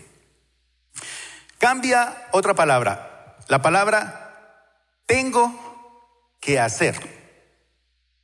[1.59, 3.37] Cambia otra palabra.
[3.49, 4.63] La palabra
[5.07, 6.97] tengo que hacer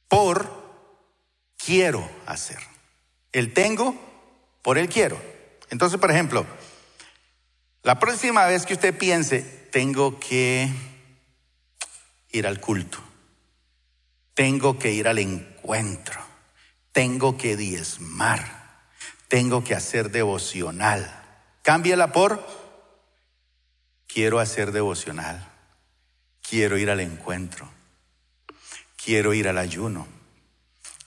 [0.07, 0.53] por
[1.64, 2.59] quiero hacer.
[3.33, 3.94] El tengo
[4.62, 5.20] por el quiero.
[5.70, 6.46] Entonces, por ejemplo,
[7.83, 10.70] la próxima vez que usted piense, tengo que
[12.31, 12.98] ir al culto,
[14.35, 16.20] tengo que ir al encuentro,
[16.92, 18.88] tengo que diezmar,
[19.29, 21.22] tengo que hacer devocional.
[21.62, 22.44] Cámbiala por
[24.07, 25.46] quiero hacer devocional,
[26.48, 27.68] quiero ir al encuentro,
[28.97, 30.07] quiero ir al ayuno,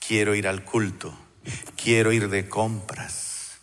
[0.08, 1.14] quiero ir al culto,
[1.76, 3.58] quiero ir de compras.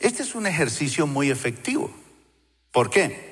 [0.00, 1.94] Este es un ejercicio muy efectivo.
[2.72, 3.26] ¿Por qué?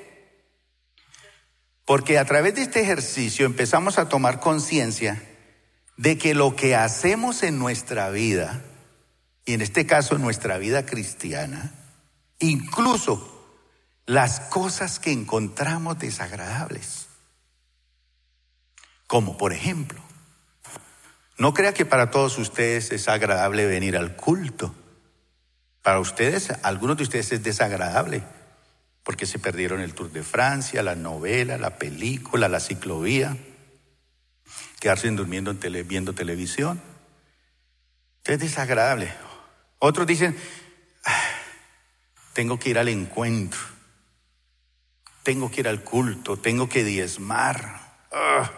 [1.83, 5.21] Porque a través de este ejercicio empezamos a tomar conciencia
[5.97, 8.63] de que lo que hacemos en nuestra vida,
[9.45, 11.73] y en este caso en nuestra vida cristiana,
[12.39, 13.31] incluso
[14.05, 17.04] las cosas que encontramos desagradables.
[19.15, 20.01] Como por ejemplo,
[21.37, 24.75] no crea que para todos ustedes es agradable venir al culto.
[25.81, 28.23] Para ustedes, algunos de ustedes es desagradable,
[29.03, 33.37] porque se perdieron el Tour de Francia, la novela, la película, la ciclovía.
[34.81, 36.81] quedarse durmiendo en tele, viendo televisión.
[38.25, 39.13] Es desagradable.
[39.79, 40.37] Otros dicen,
[41.05, 41.29] ah,
[42.33, 43.61] tengo que ir al encuentro,
[45.23, 47.79] tengo que ir al culto, tengo que diezmar.
[48.11, 48.51] Ah.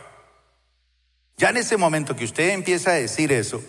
[1.37, 3.63] Ya en ese momento que usted empieza a decir eso,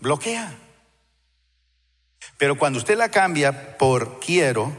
[0.00, 0.58] bloquea.
[2.38, 4.74] Pero cuando usted la cambia por quiero,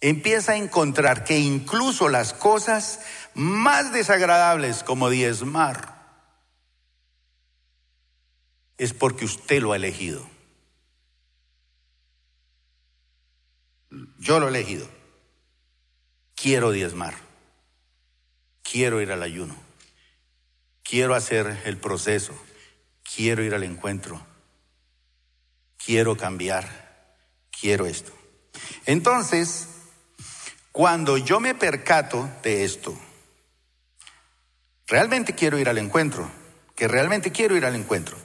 [0.00, 3.00] empieza a encontrar que incluso las cosas
[3.34, 5.94] más desagradables como diezmar
[8.76, 10.28] es porque usted lo ha elegido.
[14.18, 14.93] Yo lo he elegido.
[16.44, 17.14] Quiero diezmar.
[18.62, 19.56] Quiero ir al ayuno.
[20.82, 22.34] Quiero hacer el proceso.
[23.16, 24.20] Quiero ir al encuentro.
[25.82, 27.16] Quiero cambiar.
[27.50, 28.12] Quiero esto.
[28.84, 29.68] Entonces,
[30.70, 32.94] cuando yo me percato de esto,
[34.86, 36.30] realmente quiero ir al encuentro,
[36.76, 38.18] que realmente quiero ir al encuentro,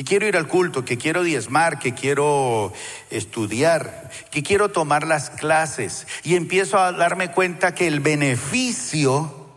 [0.00, 2.72] que quiero ir al culto, que quiero diezmar, que quiero
[3.10, 9.50] estudiar, que quiero tomar las clases y empiezo a darme cuenta que el beneficio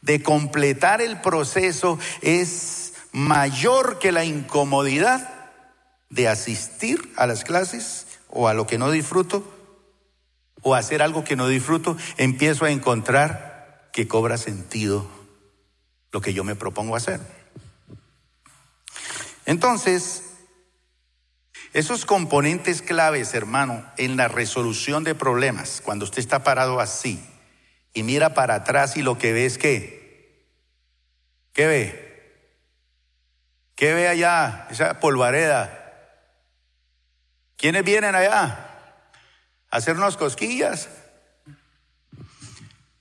[0.00, 5.50] de completar el proceso es mayor que la incomodidad
[6.08, 9.44] de asistir a las clases o a lo que no disfruto
[10.62, 15.06] o hacer algo que no disfruto, empiezo a encontrar que cobra sentido
[16.10, 17.39] lo que yo me propongo hacer.
[19.50, 20.22] Entonces,
[21.72, 27.20] esos componentes claves, hermano, en la resolución de problemas, cuando usted está parado así
[27.92, 30.46] y mira para atrás y lo que ve es que,
[31.52, 32.44] ¿qué ve?
[33.74, 34.68] ¿Qué ve allá?
[34.70, 36.14] Esa polvareda.
[37.56, 38.44] ¿Quiénes vienen allá?
[39.68, 40.88] A hacernos cosquillas.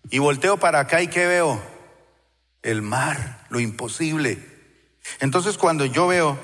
[0.09, 1.61] Y volteo para acá y ¿qué veo?
[2.63, 4.58] El mar, lo imposible.
[5.19, 6.37] Entonces cuando yo veo,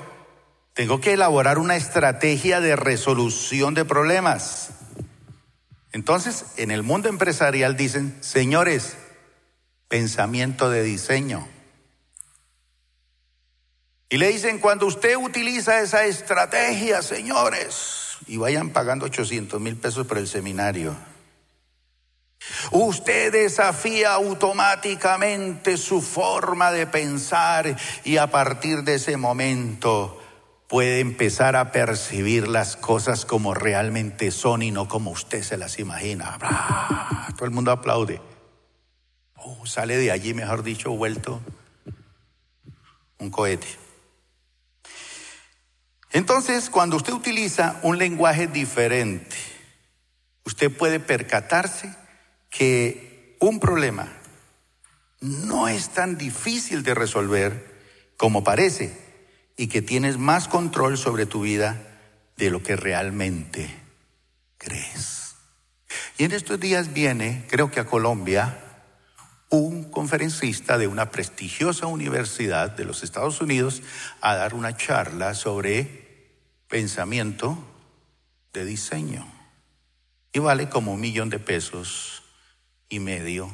[0.74, 4.70] tengo que elaborar una estrategia de resolución de problemas.
[5.92, 8.98] Entonces, en el mundo empresarial dicen, señores,
[9.88, 11.48] pensamiento de diseño.
[14.10, 20.06] Y le dicen, cuando usted utiliza esa estrategia, señores, y vayan pagando 800 mil pesos
[20.06, 20.94] por el seminario.
[22.70, 30.20] Usted desafía automáticamente su forma de pensar y a partir de ese momento
[30.68, 35.78] puede empezar a percibir las cosas como realmente son y no como usted se las
[35.78, 36.38] imagina.
[37.36, 38.20] Todo el mundo aplaude.
[39.36, 41.40] Oh, sale de allí, mejor dicho, vuelto
[43.18, 43.66] un cohete.
[46.12, 49.36] Entonces, cuando usted utiliza un lenguaje diferente,
[50.44, 51.94] usted puede percatarse
[52.56, 54.08] que un problema
[55.20, 57.76] no es tan difícil de resolver
[58.16, 58.96] como parece
[59.56, 61.82] y que tienes más control sobre tu vida
[62.36, 63.74] de lo que realmente
[64.58, 65.34] crees.
[66.18, 68.58] Y en estos días viene, creo que a Colombia,
[69.50, 73.82] un conferencista de una prestigiosa universidad de los Estados Unidos
[74.20, 76.32] a dar una charla sobre
[76.68, 77.58] pensamiento
[78.52, 79.26] de diseño.
[80.32, 82.22] Y vale como un millón de pesos
[82.88, 83.50] y medio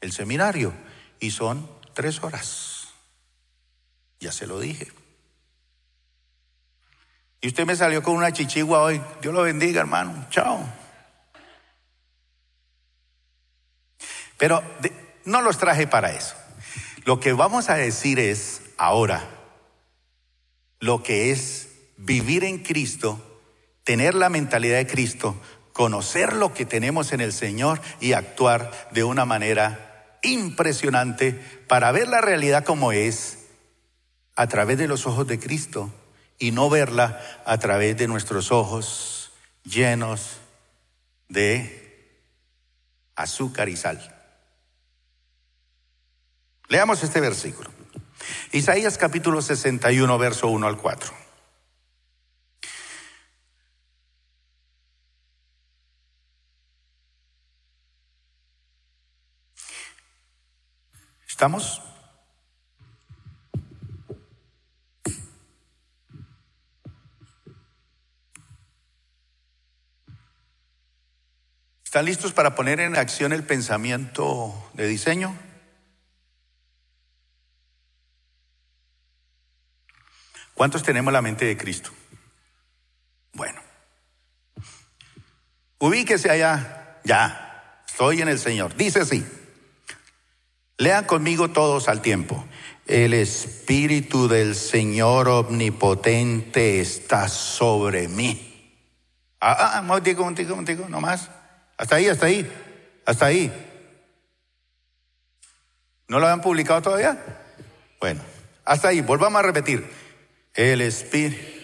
[0.00, 0.72] el seminario.
[1.20, 2.88] Y son tres horas.
[4.20, 4.88] Ya se lo dije.
[7.40, 9.00] Y usted me salió con una chichigua hoy.
[9.22, 10.26] Dios lo bendiga, hermano.
[10.30, 10.60] Chao.
[14.38, 14.62] Pero
[15.24, 16.34] no los traje para eso.
[17.04, 19.36] Lo que vamos a decir es ahora
[20.80, 23.40] lo que es vivir en Cristo,
[23.84, 25.40] tener la mentalidad de Cristo,
[25.76, 31.34] conocer lo que tenemos en el Señor y actuar de una manera impresionante
[31.68, 33.40] para ver la realidad como es
[34.36, 35.92] a través de los ojos de Cristo
[36.38, 39.32] y no verla a través de nuestros ojos
[39.64, 40.38] llenos
[41.28, 42.24] de
[43.14, 44.00] azúcar y sal.
[46.68, 47.68] Leamos este versículo.
[48.50, 51.25] Isaías capítulo 61, verso 1 al 4.
[61.36, 61.82] ¿Estamos?
[71.84, 75.36] ¿Están listos para poner en acción el pensamiento de diseño?
[80.54, 81.90] ¿Cuántos tenemos la mente de Cristo?
[83.34, 83.60] Bueno,
[85.80, 88.74] ubíquese allá, ya, Estoy en el Señor.
[88.74, 89.35] Dice así.
[90.78, 92.44] Lean conmigo todos al tiempo.
[92.86, 98.82] El Espíritu del Señor Omnipotente está sobre mí.
[99.40, 101.30] Ah, ah, un momentico, un momentico, un momentico, no más.
[101.78, 102.50] Hasta ahí, hasta ahí,
[103.06, 103.52] hasta ahí.
[106.08, 107.24] ¿No lo han publicado todavía?
[107.98, 108.20] Bueno,
[108.64, 109.90] hasta ahí, volvamos a repetir.
[110.54, 111.56] El Espíritu.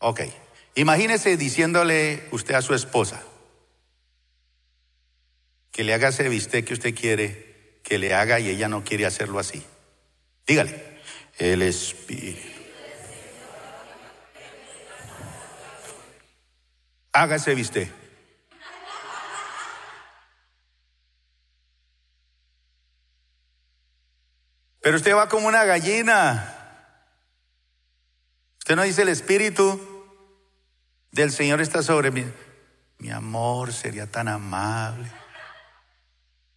[0.00, 0.20] Ok,
[0.74, 3.20] imagínese diciéndole usted a su esposa
[5.78, 9.06] que le haga ese bistec que usted quiere que le haga y ella no quiere
[9.06, 9.64] hacerlo así.
[10.44, 10.98] Dígale,
[11.38, 12.48] el Espíritu.
[17.12, 17.92] Hágase bistec.
[24.80, 26.56] Pero usted va como una gallina.
[28.58, 29.80] Usted no dice el espíritu
[31.12, 32.24] del Señor está sobre mí.
[32.98, 35.08] Mi amor sería tan amable.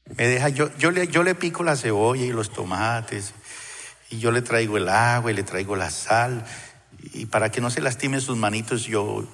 [0.05, 3.33] Me deja, yo, yo, le, yo le pico la cebolla y los tomates.
[4.09, 6.45] Y yo le traigo el agua y le traigo la sal.
[7.13, 9.27] Y para que no se lastime sus manitos, yo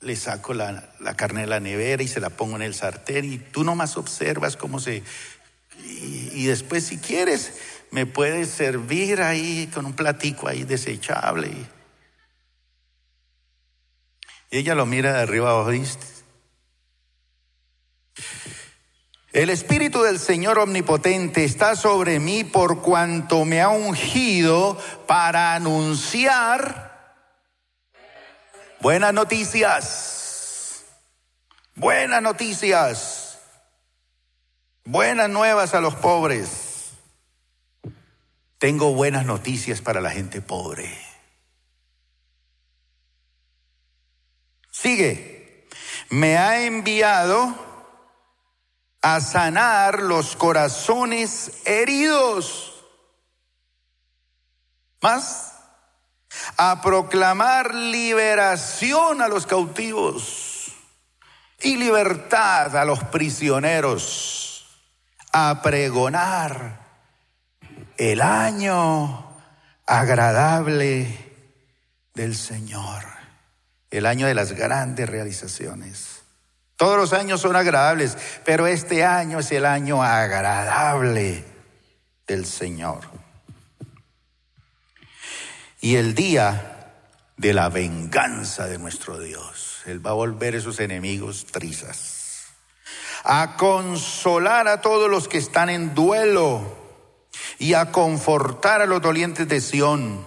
[0.00, 3.32] le saco la, la carne de la nevera y se la pongo en el sartén.
[3.32, 5.02] Y tú nomás observas cómo se
[5.84, 7.54] y, después si quieres
[7.90, 11.50] me puedes servir ahí con un platico ahí desechable.
[14.50, 16.04] Y ella lo mira de arriba abajo, ¿viste?
[19.36, 27.20] El Espíritu del Señor Omnipotente está sobre mí por cuanto me ha ungido para anunciar
[28.80, 30.86] buenas noticias.
[31.74, 33.26] Buenas noticias
[34.86, 36.92] Buenas nuevas a los pobres.
[38.56, 40.98] Tengo buenas noticias para la gente pobre.
[44.70, 45.68] Sigue.
[46.08, 47.65] Me ha enviado
[49.06, 52.84] a sanar los corazones heridos.
[55.00, 55.52] Más.
[56.56, 60.72] A proclamar liberación a los cautivos
[61.60, 64.66] y libertad a los prisioneros
[65.32, 66.80] a pregonar
[67.98, 69.24] el año
[69.86, 71.16] agradable
[72.12, 73.04] del Señor,
[73.92, 76.15] el año de las grandes realizaciones.
[76.76, 81.44] Todos los años son agradables, pero este año es el año agradable
[82.26, 83.00] del Señor.
[85.80, 86.76] Y el día
[87.36, 89.82] de la venganza de nuestro Dios.
[89.86, 92.16] Él va a volver esos enemigos trizas
[93.28, 96.76] a consolar a todos los que están en duelo
[97.58, 100.24] y a confortar a los dolientes de Sión.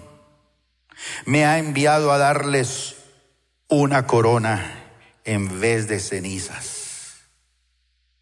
[1.25, 2.97] Me ha enviado a darles
[3.69, 4.78] una corona
[5.29, 7.29] en vez de cenizas,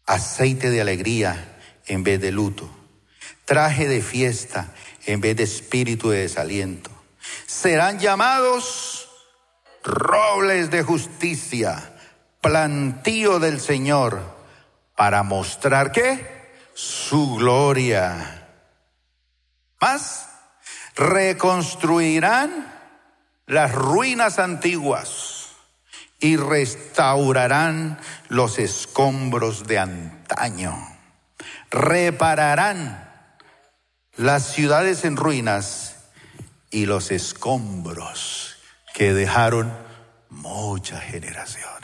[0.04, 2.68] aceite de alegría en vez de luto,
[3.46, 4.74] traje de fiesta
[5.06, 6.90] en vez de espíritu de desaliento.
[7.46, 9.08] Serán llamados
[9.82, 11.94] robles de justicia,
[12.42, 14.20] plantío del Señor
[14.94, 16.52] para mostrar qué?
[16.74, 18.50] Su gloria.
[19.80, 20.28] Más,
[20.94, 22.70] reconstruirán
[23.46, 25.37] las ruinas antiguas
[26.20, 27.98] y restaurarán
[28.28, 30.76] los escombros de antaño.
[31.70, 33.36] Repararán
[34.16, 35.96] las ciudades en ruinas
[36.70, 38.56] y los escombros
[38.94, 39.72] que dejaron
[40.28, 41.78] muchas generaciones.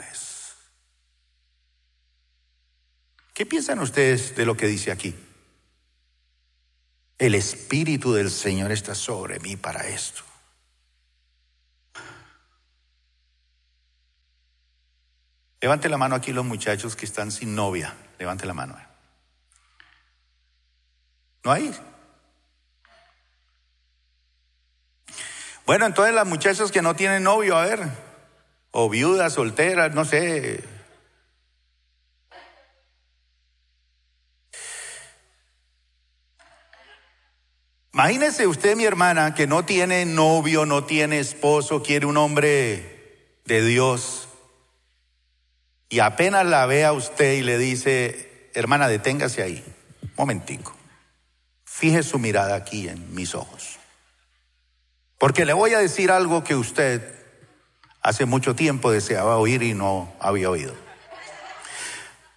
[3.33, 5.15] ¿Qué piensan ustedes de lo que dice aquí?
[7.17, 10.23] El Espíritu del Señor está sobre mí para esto.
[15.65, 17.95] Levante la mano aquí los muchachos que están sin novia.
[18.19, 18.77] Levante la mano.
[21.43, 21.75] ¿No hay?
[25.65, 27.79] Bueno, entonces las muchachas que no tienen novio, a ver,
[28.69, 30.63] o viudas, solteras, no sé,
[37.91, 43.65] Imagínese usted, mi hermana, que no tiene novio, no tiene esposo, quiere un hombre de
[43.65, 44.24] Dios.
[45.95, 49.63] Y apenas la ve a usted y le dice, hermana, deténgase ahí,
[50.17, 50.75] momentico.
[51.63, 53.79] Fije su mirada aquí en mis ojos.
[55.17, 57.15] Porque le voy a decir algo que usted
[58.01, 60.75] hace mucho tiempo deseaba oír y no había oído.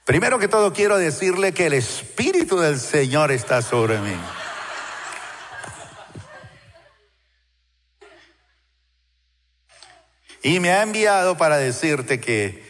[0.04, 4.16] Primero que todo quiero decirle que el Espíritu del Señor está sobre mí.
[10.44, 12.67] Y me ha enviado para decirte que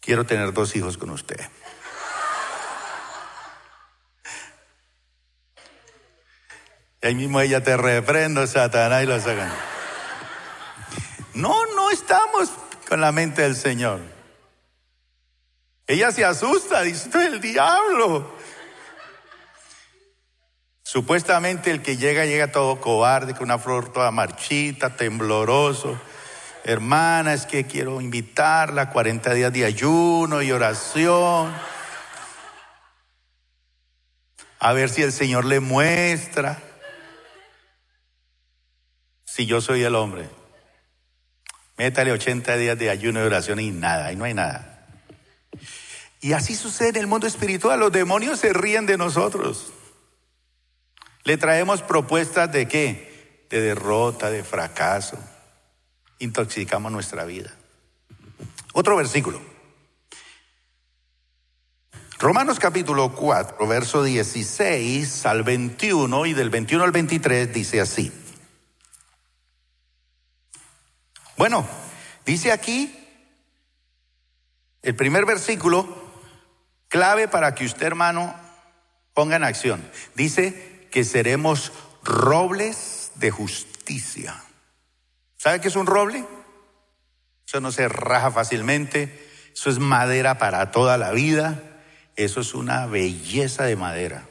[0.00, 1.40] quiero tener dos hijos con usted.
[7.02, 9.50] Y ahí mismo ella te reprendo, Satanás, y lo sacan.
[11.34, 12.50] No, no estamos
[12.88, 14.00] con la mente del Señor.
[15.86, 18.30] Ella se asusta, dice, el diablo.
[20.82, 25.98] Supuestamente el que llega, llega todo cobarde, con una flor toda marchita, tembloroso.
[26.64, 31.52] Hermana, es que quiero invitarla a 40 días de ayuno y oración.
[34.58, 36.58] A ver si el Señor le muestra
[39.24, 40.28] si yo soy el hombre.
[41.78, 44.86] Métale 80 días de ayuno y oración y nada, y no hay nada.
[46.20, 47.80] Y así sucede en el mundo espiritual.
[47.80, 49.72] Los demonios se ríen de nosotros.
[51.24, 53.46] Le traemos propuestas de qué?
[53.48, 55.18] De derrota, de fracaso.
[56.20, 57.50] Intoxicamos nuestra vida.
[58.72, 59.40] Otro versículo.
[62.18, 68.12] Romanos capítulo 4, verso 16 al 21 y del 21 al 23 dice así.
[71.38, 71.66] Bueno,
[72.26, 72.94] dice aquí
[74.82, 75.88] el primer versículo,
[76.88, 78.34] clave para que usted hermano
[79.14, 79.82] ponga en acción.
[80.14, 84.42] Dice que seremos robles de justicia.
[85.40, 86.22] ¿Sabe qué es un roble?
[87.46, 91.80] Eso no se raja fácilmente, eso es madera para toda la vida,
[92.14, 94.28] eso es una belleza de madera.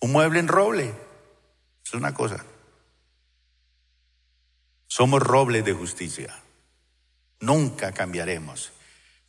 [0.00, 0.92] Un mueble en roble,
[1.86, 2.44] es una cosa.
[4.88, 6.34] Somos robles de justicia.
[7.38, 8.72] Nunca cambiaremos.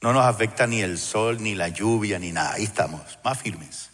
[0.01, 2.53] No nos afecta ni el sol, ni la lluvia, ni nada.
[2.53, 3.91] Ahí estamos, más firmes.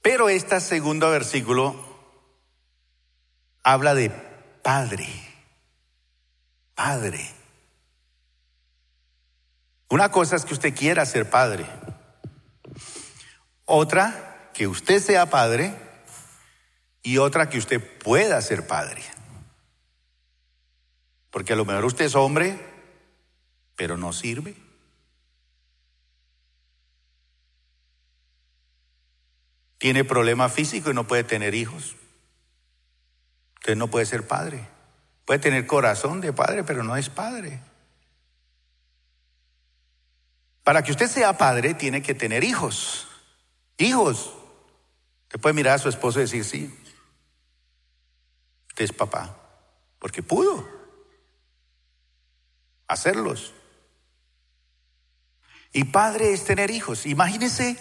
[0.00, 1.89] Pero este segundo versículo
[3.62, 4.10] habla de
[4.62, 5.08] padre.
[6.74, 7.30] Padre.
[9.88, 11.66] Una cosa es que usted quiera ser padre.
[13.64, 15.74] Otra, que usted sea padre
[17.02, 19.02] y otra que usted pueda ser padre.
[21.30, 22.58] Porque a lo mejor usted es hombre,
[23.76, 24.54] pero no sirve.
[29.78, 31.96] Tiene problema físico y no puede tener hijos.
[33.70, 34.66] Usted no puede ser padre.
[35.24, 37.60] Puede tener corazón de padre, pero no es padre.
[40.64, 43.06] Para que usted sea padre, tiene que tener hijos.
[43.78, 44.34] Hijos.
[45.22, 46.76] Usted puede mirar a su esposo y decir, sí,
[48.76, 49.36] es papá,
[50.00, 50.68] porque pudo
[52.88, 53.54] hacerlos.
[55.72, 57.06] Y padre es tener hijos.
[57.06, 57.78] Imagínense,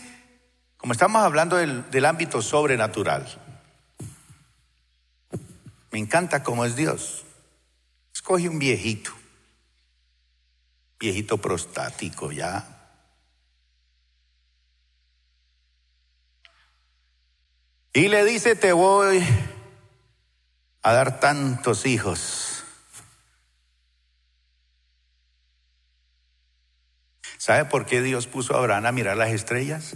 [0.77, 3.48] como estamos hablando del ámbito sobrenatural,
[5.91, 7.25] me encanta cómo es Dios.
[8.13, 9.11] Escoge un viejito,
[10.99, 12.79] viejito prostático ya,
[17.93, 19.25] Y le dice, te voy
[20.83, 22.63] a dar tantos hijos.
[27.37, 29.95] ¿Sabe por qué Dios puso a Abraham a mirar las estrellas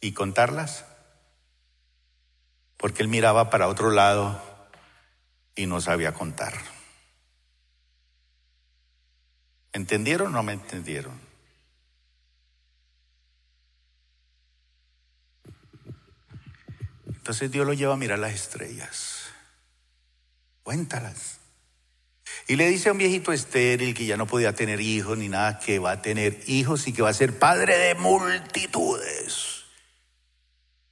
[0.00, 0.84] y contarlas?
[2.80, 4.42] Porque él miraba para otro lado
[5.54, 6.54] y no sabía contar.
[9.72, 11.20] ¿Entendieron o no me entendieron?
[17.06, 19.26] Entonces Dios lo lleva a mirar las estrellas.
[20.62, 21.38] Cuéntalas.
[22.48, 25.58] Y le dice a un viejito estéril que ya no podía tener hijos ni nada,
[25.58, 29.49] que va a tener hijos y que va a ser padre de multitudes.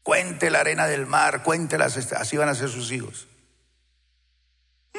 [0.03, 3.29] Cuente la arena del mar, cuéntelas, así van a ser sus hijos.
[4.95, 4.99] Mm.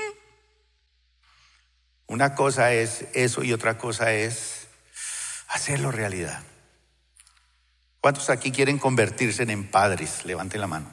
[2.07, 4.67] Una cosa es eso y otra cosa es
[5.47, 6.41] hacerlo realidad.
[8.01, 10.23] ¿Cuántos aquí quieren convertirse en padres?
[10.25, 10.89] Levanten la mano.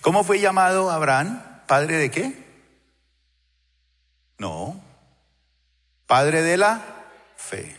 [0.00, 1.42] ¿Cómo fue llamado Abraham?
[1.66, 2.46] ¿Padre de qué?
[4.38, 4.80] No.
[6.06, 6.82] Padre de la
[7.36, 7.76] fe.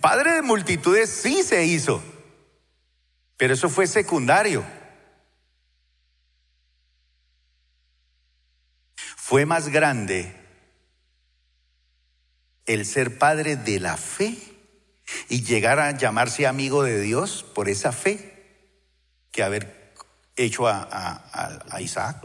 [0.00, 2.02] Padre de multitudes sí se hizo,
[3.40, 4.62] pero eso fue secundario.
[9.16, 10.36] Fue más grande
[12.66, 14.36] el ser padre de la fe
[15.30, 18.76] y llegar a llamarse amigo de Dios por esa fe
[19.32, 19.94] que haber
[20.36, 22.22] hecho a, Isaac.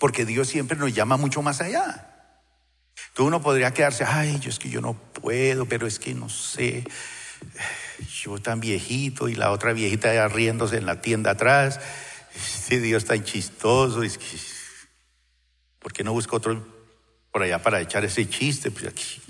[0.00, 2.40] Porque Dios siempre nos llama mucho más allá.
[3.14, 6.28] Tú uno podría quedarse, ay, yo es que yo no puedo, pero es que no
[6.28, 6.84] sé.
[8.08, 11.80] Yo tan viejito y la otra viejita allá riéndose en la tienda atrás.
[12.34, 14.02] Este Dios tan chistoso.
[15.78, 16.64] ¿Por qué no busco otro
[17.30, 18.70] por allá para echar ese chiste?
[18.70, 19.20] Pues aquí.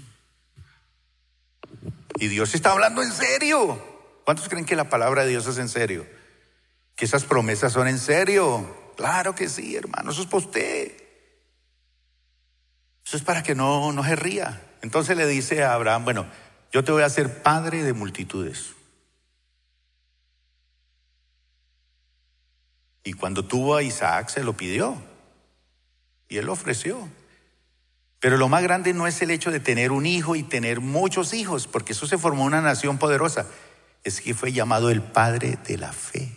[2.18, 3.82] Y Dios está hablando en serio.
[4.24, 6.06] ¿Cuántos creen que la palabra de Dios es en serio?
[6.94, 8.92] Que esas promesas son en serio.
[8.96, 10.10] Claro que sí, hermano.
[10.12, 10.92] Eso es para usted.
[13.04, 14.62] Eso es para que no, no se ría.
[14.82, 16.26] Entonces le dice a Abraham, bueno,
[16.72, 18.72] yo te voy a hacer padre de multitudes.
[23.04, 24.96] Y cuando tuvo a Isaac se lo pidió.
[26.28, 27.08] Y él lo ofreció.
[28.20, 31.34] Pero lo más grande no es el hecho de tener un hijo y tener muchos
[31.34, 33.46] hijos, porque eso se formó una nación poderosa.
[34.04, 36.32] Es que fue llamado el padre de la fe.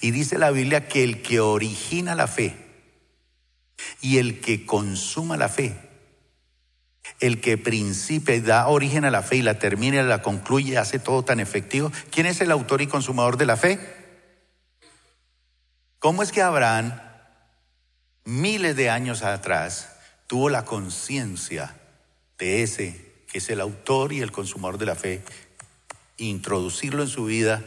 [0.00, 2.56] Y dice la Biblia que el que origina la fe
[4.00, 5.76] y el que consuma la fe,
[7.20, 10.98] el que principia y da origen a la fe y la termina la concluye, hace
[10.98, 11.92] todo tan efectivo.
[12.10, 13.78] ¿Quién es el autor y consumador de la fe?
[15.98, 17.00] ¿Cómo es que Abraham,
[18.24, 19.96] miles de años atrás,
[20.26, 21.76] tuvo la conciencia
[22.38, 25.22] de ese que es el autor y el consumador de la fe,
[26.18, 27.62] introducirlo en su vida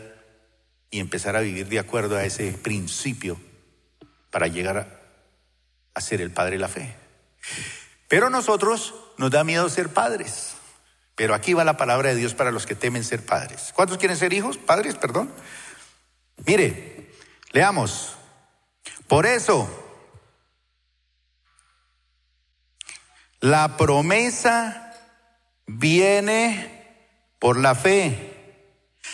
[0.92, 3.40] y empezar a vivir de acuerdo a ese principio
[4.30, 5.02] para llegar
[5.94, 6.96] a ser el padre de la fe.
[8.08, 10.56] Pero nosotros nos da miedo ser padres.
[11.16, 13.72] Pero aquí va la palabra de Dios para los que temen ser padres.
[13.74, 14.58] ¿Cuántos quieren ser hijos?
[14.58, 15.32] Padres, perdón.
[16.46, 17.12] Mire,
[17.52, 18.16] leamos.
[19.08, 19.70] Por eso,
[23.40, 24.94] la promesa
[25.66, 26.98] viene
[27.40, 28.34] por la fe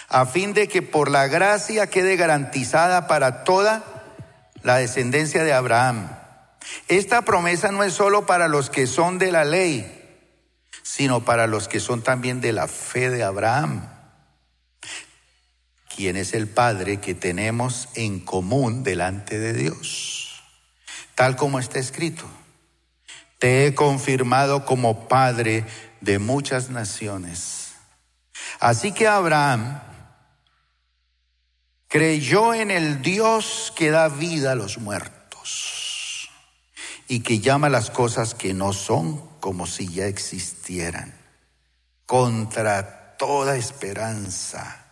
[0.08, 3.84] a fin de que por la gracia quede garantizada para toda
[4.64, 6.10] la descendencia de Abraham.
[6.88, 9.98] Esta promesa no es solo para los que son de la ley,
[10.84, 13.88] sino para los que son también de la fe de Abraham,
[15.96, 20.42] quien es el Padre que tenemos en común delante de Dios,
[21.16, 22.26] tal como está escrito.
[23.40, 25.66] Te he confirmado como Padre
[26.00, 27.74] de muchas naciones.
[28.60, 29.82] Así que Abraham
[31.88, 35.81] creyó en el Dios que da vida a los muertos
[37.12, 41.14] y que llama las cosas que no son como si ya existieran,
[42.06, 44.86] contra toda esperanza.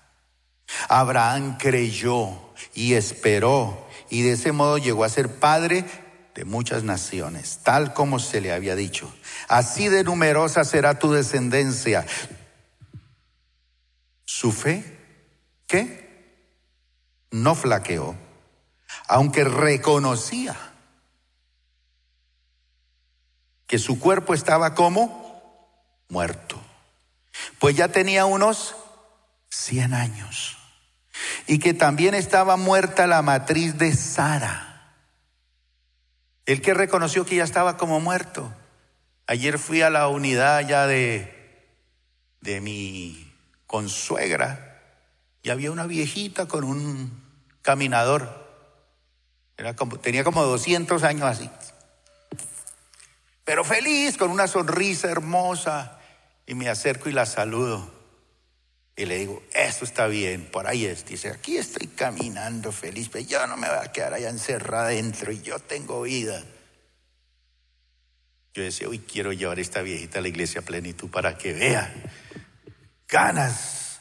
[0.90, 2.28] Abraham creyó
[2.74, 5.86] y esperó y de ese modo llegó a ser padre
[6.36, 9.10] de muchas naciones, tal como se le había dicho.
[9.48, 12.06] Así de numerosa será tu descendencia.
[14.26, 14.84] Su fe,
[15.68, 16.10] ¿qué?
[17.32, 18.14] no flaqueó,
[19.08, 20.69] aunque reconocía
[23.70, 25.42] que su cuerpo estaba como
[26.10, 26.60] muerto,
[27.60, 28.76] pues ya tenía unos
[29.50, 30.58] 100 años
[31.46, 34.96] y que también estaba muerta la matriz de Sara.
[36.48, 38.52] El que reconoció que ya estaba como muerto.
[39.28, 41.68] Ayer fui a la unidad ya de,
[42.42, 43.32] de mi
[43.68, 44.82] consuegra
[45.44, 47.24] y había una viejita con un
[47.62, 48.50] caminador.
[49.58, 51.52] Era como, tenía como 200 años así.
[53.50, 56.00] Pero feliz, con una sonrisa hermosa.
[56.46, 57.92] Y me acerco y la saludo.
[58.96, 61.04] Y le digo, eso está bien, por ahí es.
[61.04, 65.32] Dice, aquí estoy caminando feliz, pero yo no me voy a quedar allá encerrada adentro
[65.32, 66.44] y yo tengo vida.
[68.54, 71.92] Yo decía, uy, quiero llevar a esta viejita a la iglesia plenitud para que vea
[73.08, 74.00] ganas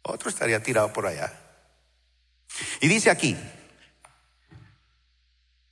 [0.00, 1.30] otro estaría tirado por allá.
[2.80, 3.36] Y dice aquí,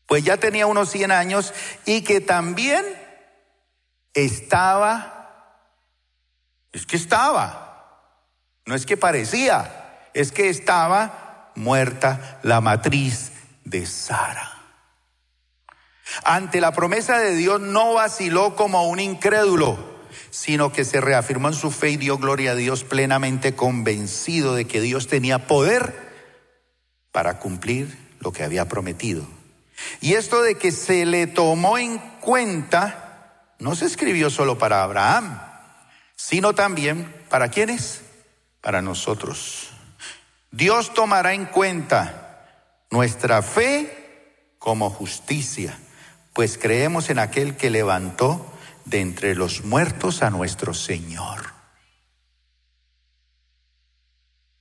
[0.09, 1.55] pues ya tenía unos 100 años
[1.85, 2.85] y que también
[4.15, 5.61] estaba,
[6.73, 8.01] es que estaba,
[8.67, 13.33] no es que parecía, es que estaba muerta la matriz
[13.65, 14.55] de Sara.
[16.25, 19.99] Ante la promesa de Dios no vaciló como un incrédulo
[20.31, 24.67] sino que se reafirmó en su fe y dio gloria a Dios plenamente convencido de
[24.67, 25.95] que Dios tenía poder
[27.13, 29.38] para cumplir lo que había prometido.
[30.01, 35.41] Y esto de que se le tomó en cuenta no se escribió solo para Abraham,
[36.17, 38.03] sino también para quienes?
[38.61, 39.71] Para nosotros.
[40.51, 42.47] Dios tomará en cuenta
[42.91, 45.79] nuestra fe como justicia,
[46.33, 48.53] pues creemos en aquel que levantó
[48.85, 51.53] de entre los muertos a nuestro Señor.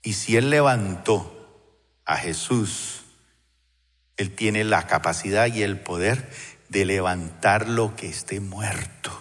[0.01, 1.34] Y si Él levantó
[2.05, 3.03] a Jesús,
[4.18, 6.30] Él tiene la capacidad y el poder
[6.70, 9.11] de levantar lo que esté muerto.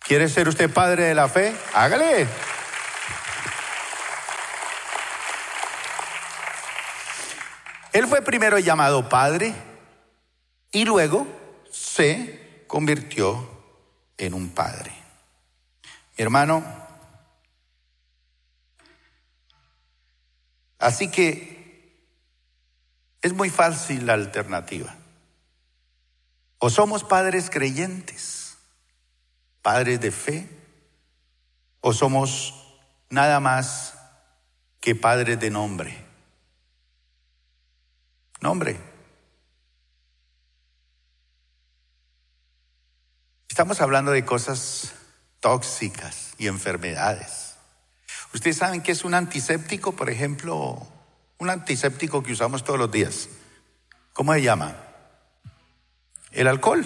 [0.00, 1.54] ¿Quiere ser usted padre de la fe?
[1.72, 2.26] Hágale.
[7.92, 9.54] Él fue primero llamado padre
[10.72, 11.26] y luego
[11.70, 13.48] se convirtió
[14.18, 14.90] en un padre.
[16.18, 16.64] Mi hermano,
[20.80, 21.53] así que
[23.24, 24.94] es muy fácil la alternativa.
[26.58, 28.58] O somos padres creyentes,
[29.62, 30.46] padres de fe,
[31.80, 32.76] o somos
[33.08, 33.94] nada más
[34.78, 36.04] que padres de nombre.
[38.42, 38.78] Nombre.
[43.48, 44.92] Estamos hablando de cosas
[45.40, 47.56] tóxicas y enfermedades.
[48.34, 50.86] Ustedes saben que es un antiséptico, por ejemplo,
[51.38, 53.28] un antiséptico que usamos todos los días.
[54.12, 54.76] ¿Cómo se llama?
[56.30, 56.84] El alcohol.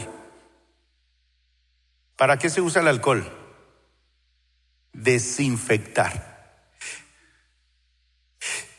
[2.17, 3.31] ¿Para qué se usa el alcohol?
[4.93, 6.39] Desinfectar.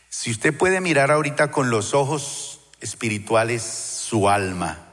[0.09, 4.86] Si usted puede mirar ahorita con los ojos espirituales su alma,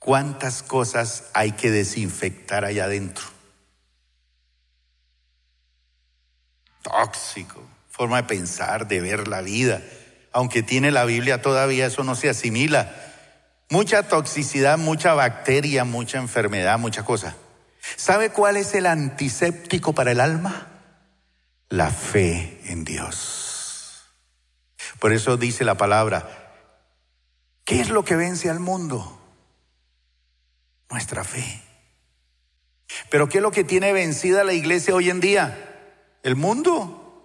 [0.00, 3.39] ¿cuántas cosas hay que desinfectar allá adentro?
[6.82, 9.82] Tóxico, forma de pensar, de ver la vida
[10.32, 12.94] aunque tiene la Biblia todavía, eso no se asimila.
[13.68, 17.36] Mucha toxicidad, mucha bacteria, mucha enfermedad, mucha cosa.
[17.96, 20.68] ¿Sabe cuál es el antiséptico para el alma?
[21.68, 24.04] La fe en Dios.
[24.98, 26.52] Por eso dice la palabra,
[27.64, 29.18] ¿qué es lo que vence al mundo?
[30.90, 31.62] Nuestra fe.
[33.08, 35.69] Pero ¿qué es lo que tiene vencida la iglesia hoy en día?
[36.22, 37.24] El mundo.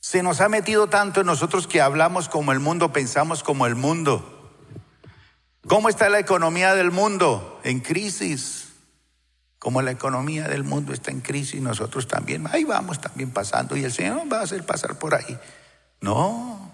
[0.00, 3.74] Se nos ha metido tanto en nosotros que hablamos como el mundo, pensamos como el
[3.74, 4.34] mundo.
[5.66, 7.60] ¿Cómo está la economía del mundo?
[7.64, 8.68] En crisis.
[9.58, 13.84] Como la economía del mundo está en crisis, nosotros también, ahí vamos también pasando y
[13.84, 15.38] el Señor va a hacer pasar por ahí.
[16.00, 16.70] No.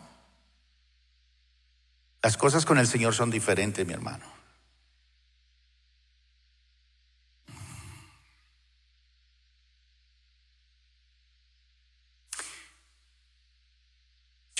[2.22, 4.24] Las cosas con el Señor son diferentes, mi hermano.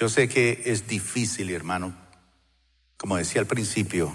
[0.05, 1.97] Yo sé que es difícil, hermano,
[2.99, 4.15] como decía al principio,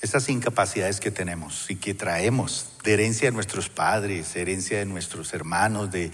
[0.00, 5.34] esas incapacidades que tenemos y que traemos de herencia de nuestros padres, herencia de nuestros
[5.34, 6.12] hermanos, de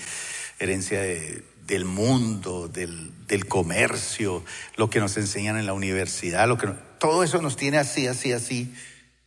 [0.60, 3.12] herencia del mundo, del,
[3.48, 4.42] comercio,
[4.76, 6.68] lo que nos enseñan en la universidad, lo que
[6.98, 8.74] todo eso nos tiene así, así, así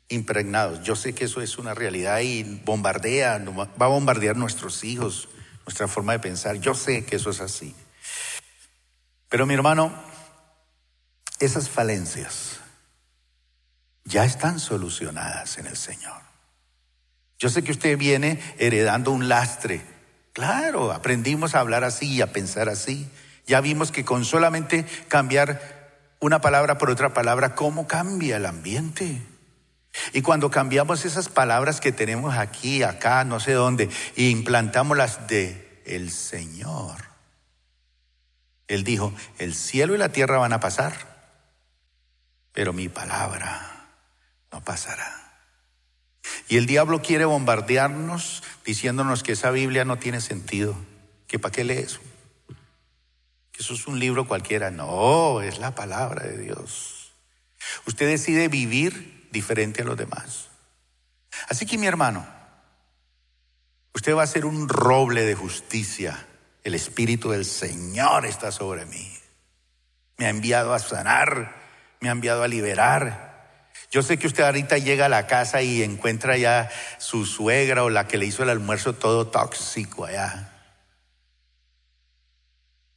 [0.10, 0.82] impregnados.
[0.82, 5.30] Yo sé que eso es una realidad y bombardea, va a bombardear nuestros hijos,
[5.66, 6.56] nuestra forma de pensar.
[6.58, 7.76] Yo sé que eso es así.
[9.30, 9.94] Pero mi hermano,
[11.40, 12.60] esas falencias
[14.04, 16.22] ya están solucionadas en el Señor.
[17.38, 19.82] Yo sé que usted viene heredando un lastre.
[20.34, 23.10] Claro, aprendimos a hablar así y a pensar así.
[23.46, 25.76] Ya vimos que con solamente cambiar
[26.20, 29.22] una palabra por otra palabra, ¿cómo cambia el ambiente?
[30.14, 35.28] Y cuando cambiamos esas palabras que tenemos aquí, acá, no sé dónde, e implantamos las
[35.28, 37.06] de el Señor.
[38.68, 40.94] Él dijo, el cielo y la tierra van a pasar,
[42.52, 43.90] pero mi palabra
[44.52, 45.26] no pasará.
[46.48, 50.76] Y el diablo quiere bombardearnos diciéndonos que esa Biblia no tiene sentido,
[51.28, 52.00] que para qué lees,
[53.52, 54.72] que eso es un libro cualquiera.
[54.72, 57.14] No, es la palabra de Dios.
[57.86, 60.48] Usted decide vivir diferente a los demás.
[61.50, 62.26] Así que mi hermano,
[63.94, 66.26] usted va a ser un roble de justicia.
[66.64, 69.12] El Espíritu del Señor está sobre mí.
[70.18, 71.54] Me ha enviado a sanar,
[72.00, 73.70] me ha enviado a liberar.
[73.92, 77.90] Yo sé que usted ahorita llega a la casa y encuentra ya su suegra o
[77.90, 80.54] la que le hizo el almuerzo todo tóxico allá.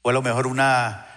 [0.03, 1.08] O a lo mejor una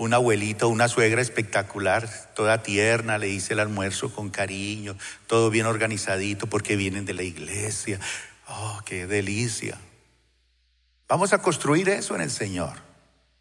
[0.00, 4.96] un abuelito, una suegra espectacular, toda tierna, le hice el almuerzo con cariño,
[5.26, 8.00] todo bien organizadito porque vienen de la iglesia.
[8.48, 9.78] Oh, qué delicia.
[11.06, 12.72] Vamos a construir eso en el Señor.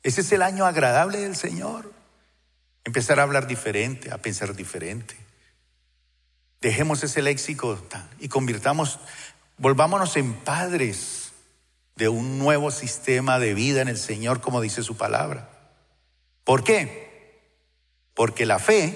[0.03, 1.93] Ese es el año agradable del Señor.
[2.83, 5.15] Empezar a hablar diferente, a pensar diferente.
[6.59, 7.81] Dejemos ese léxico
[8.19, 8.99] y convirtamos,
[9.57, 11.31] volvámonos en padres
[11.95, 15.58] de un nuevo sistema de vida en el Señor, como dice su palabra.
[16.49, 17.43] ¿Por qué?
[18.15, 18.95] Porque la fe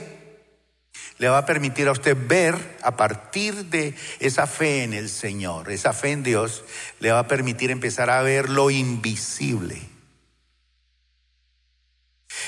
[1.19, 5.69] le va a permitir a usted ver a partir de esa fe en el Señor,
[5.69, 6.63] esa fe en Dios,
[6.99, 9.79] le va a permitir empezar a ver lo invisible.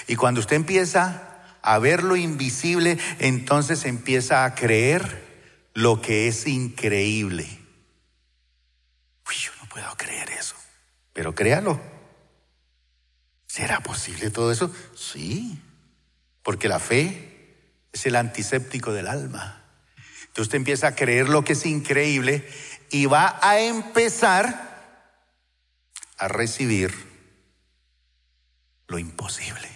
[0.08, 5.24] Y cuando usted empieza a ver lo invisible, entonces empieza a creer
[5.76, 7.43] lo que es increíble.
[9.28, 10.56] Uy, yo no puedo creer eso,
[11.14, 11.95] pero créalo.
[13.56, 14.70] ¿Será posible todo eso?
[14.97, 15.58] Sí,
[16.43, 17.56] porque la fe
[17.93, 19.64] es el antiséptico del alma.
[19.95, 22.45] Entonces usted empieza a creer lo que es increíble
[22.89, 25.08] y va a empezar
[26.18, 26.93] a recibir
[28.89, 29.70] lo imposible.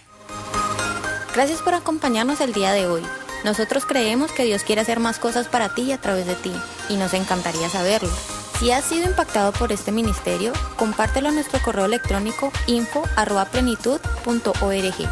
[1.34, 3.02] Gracias por acompañarnos el día de hoy.
[3.46, 6.52] Nosotros creemos que Dios quiere hacer más cosas para ti y a través de ti,
[6.90, 8.12] y nos encantaría saberlo.
[8.60, 15.08] Si has sido impactado por este ministerio, compártelo en nuestro correo electrónico info.plenitud.org.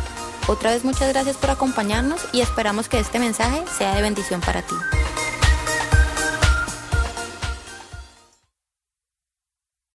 [0.48, 4.60] Otra vez muchas gracias por acompañarnos y esperamos que este mensaje sea de bendición para
[4.60, 4.74] ti.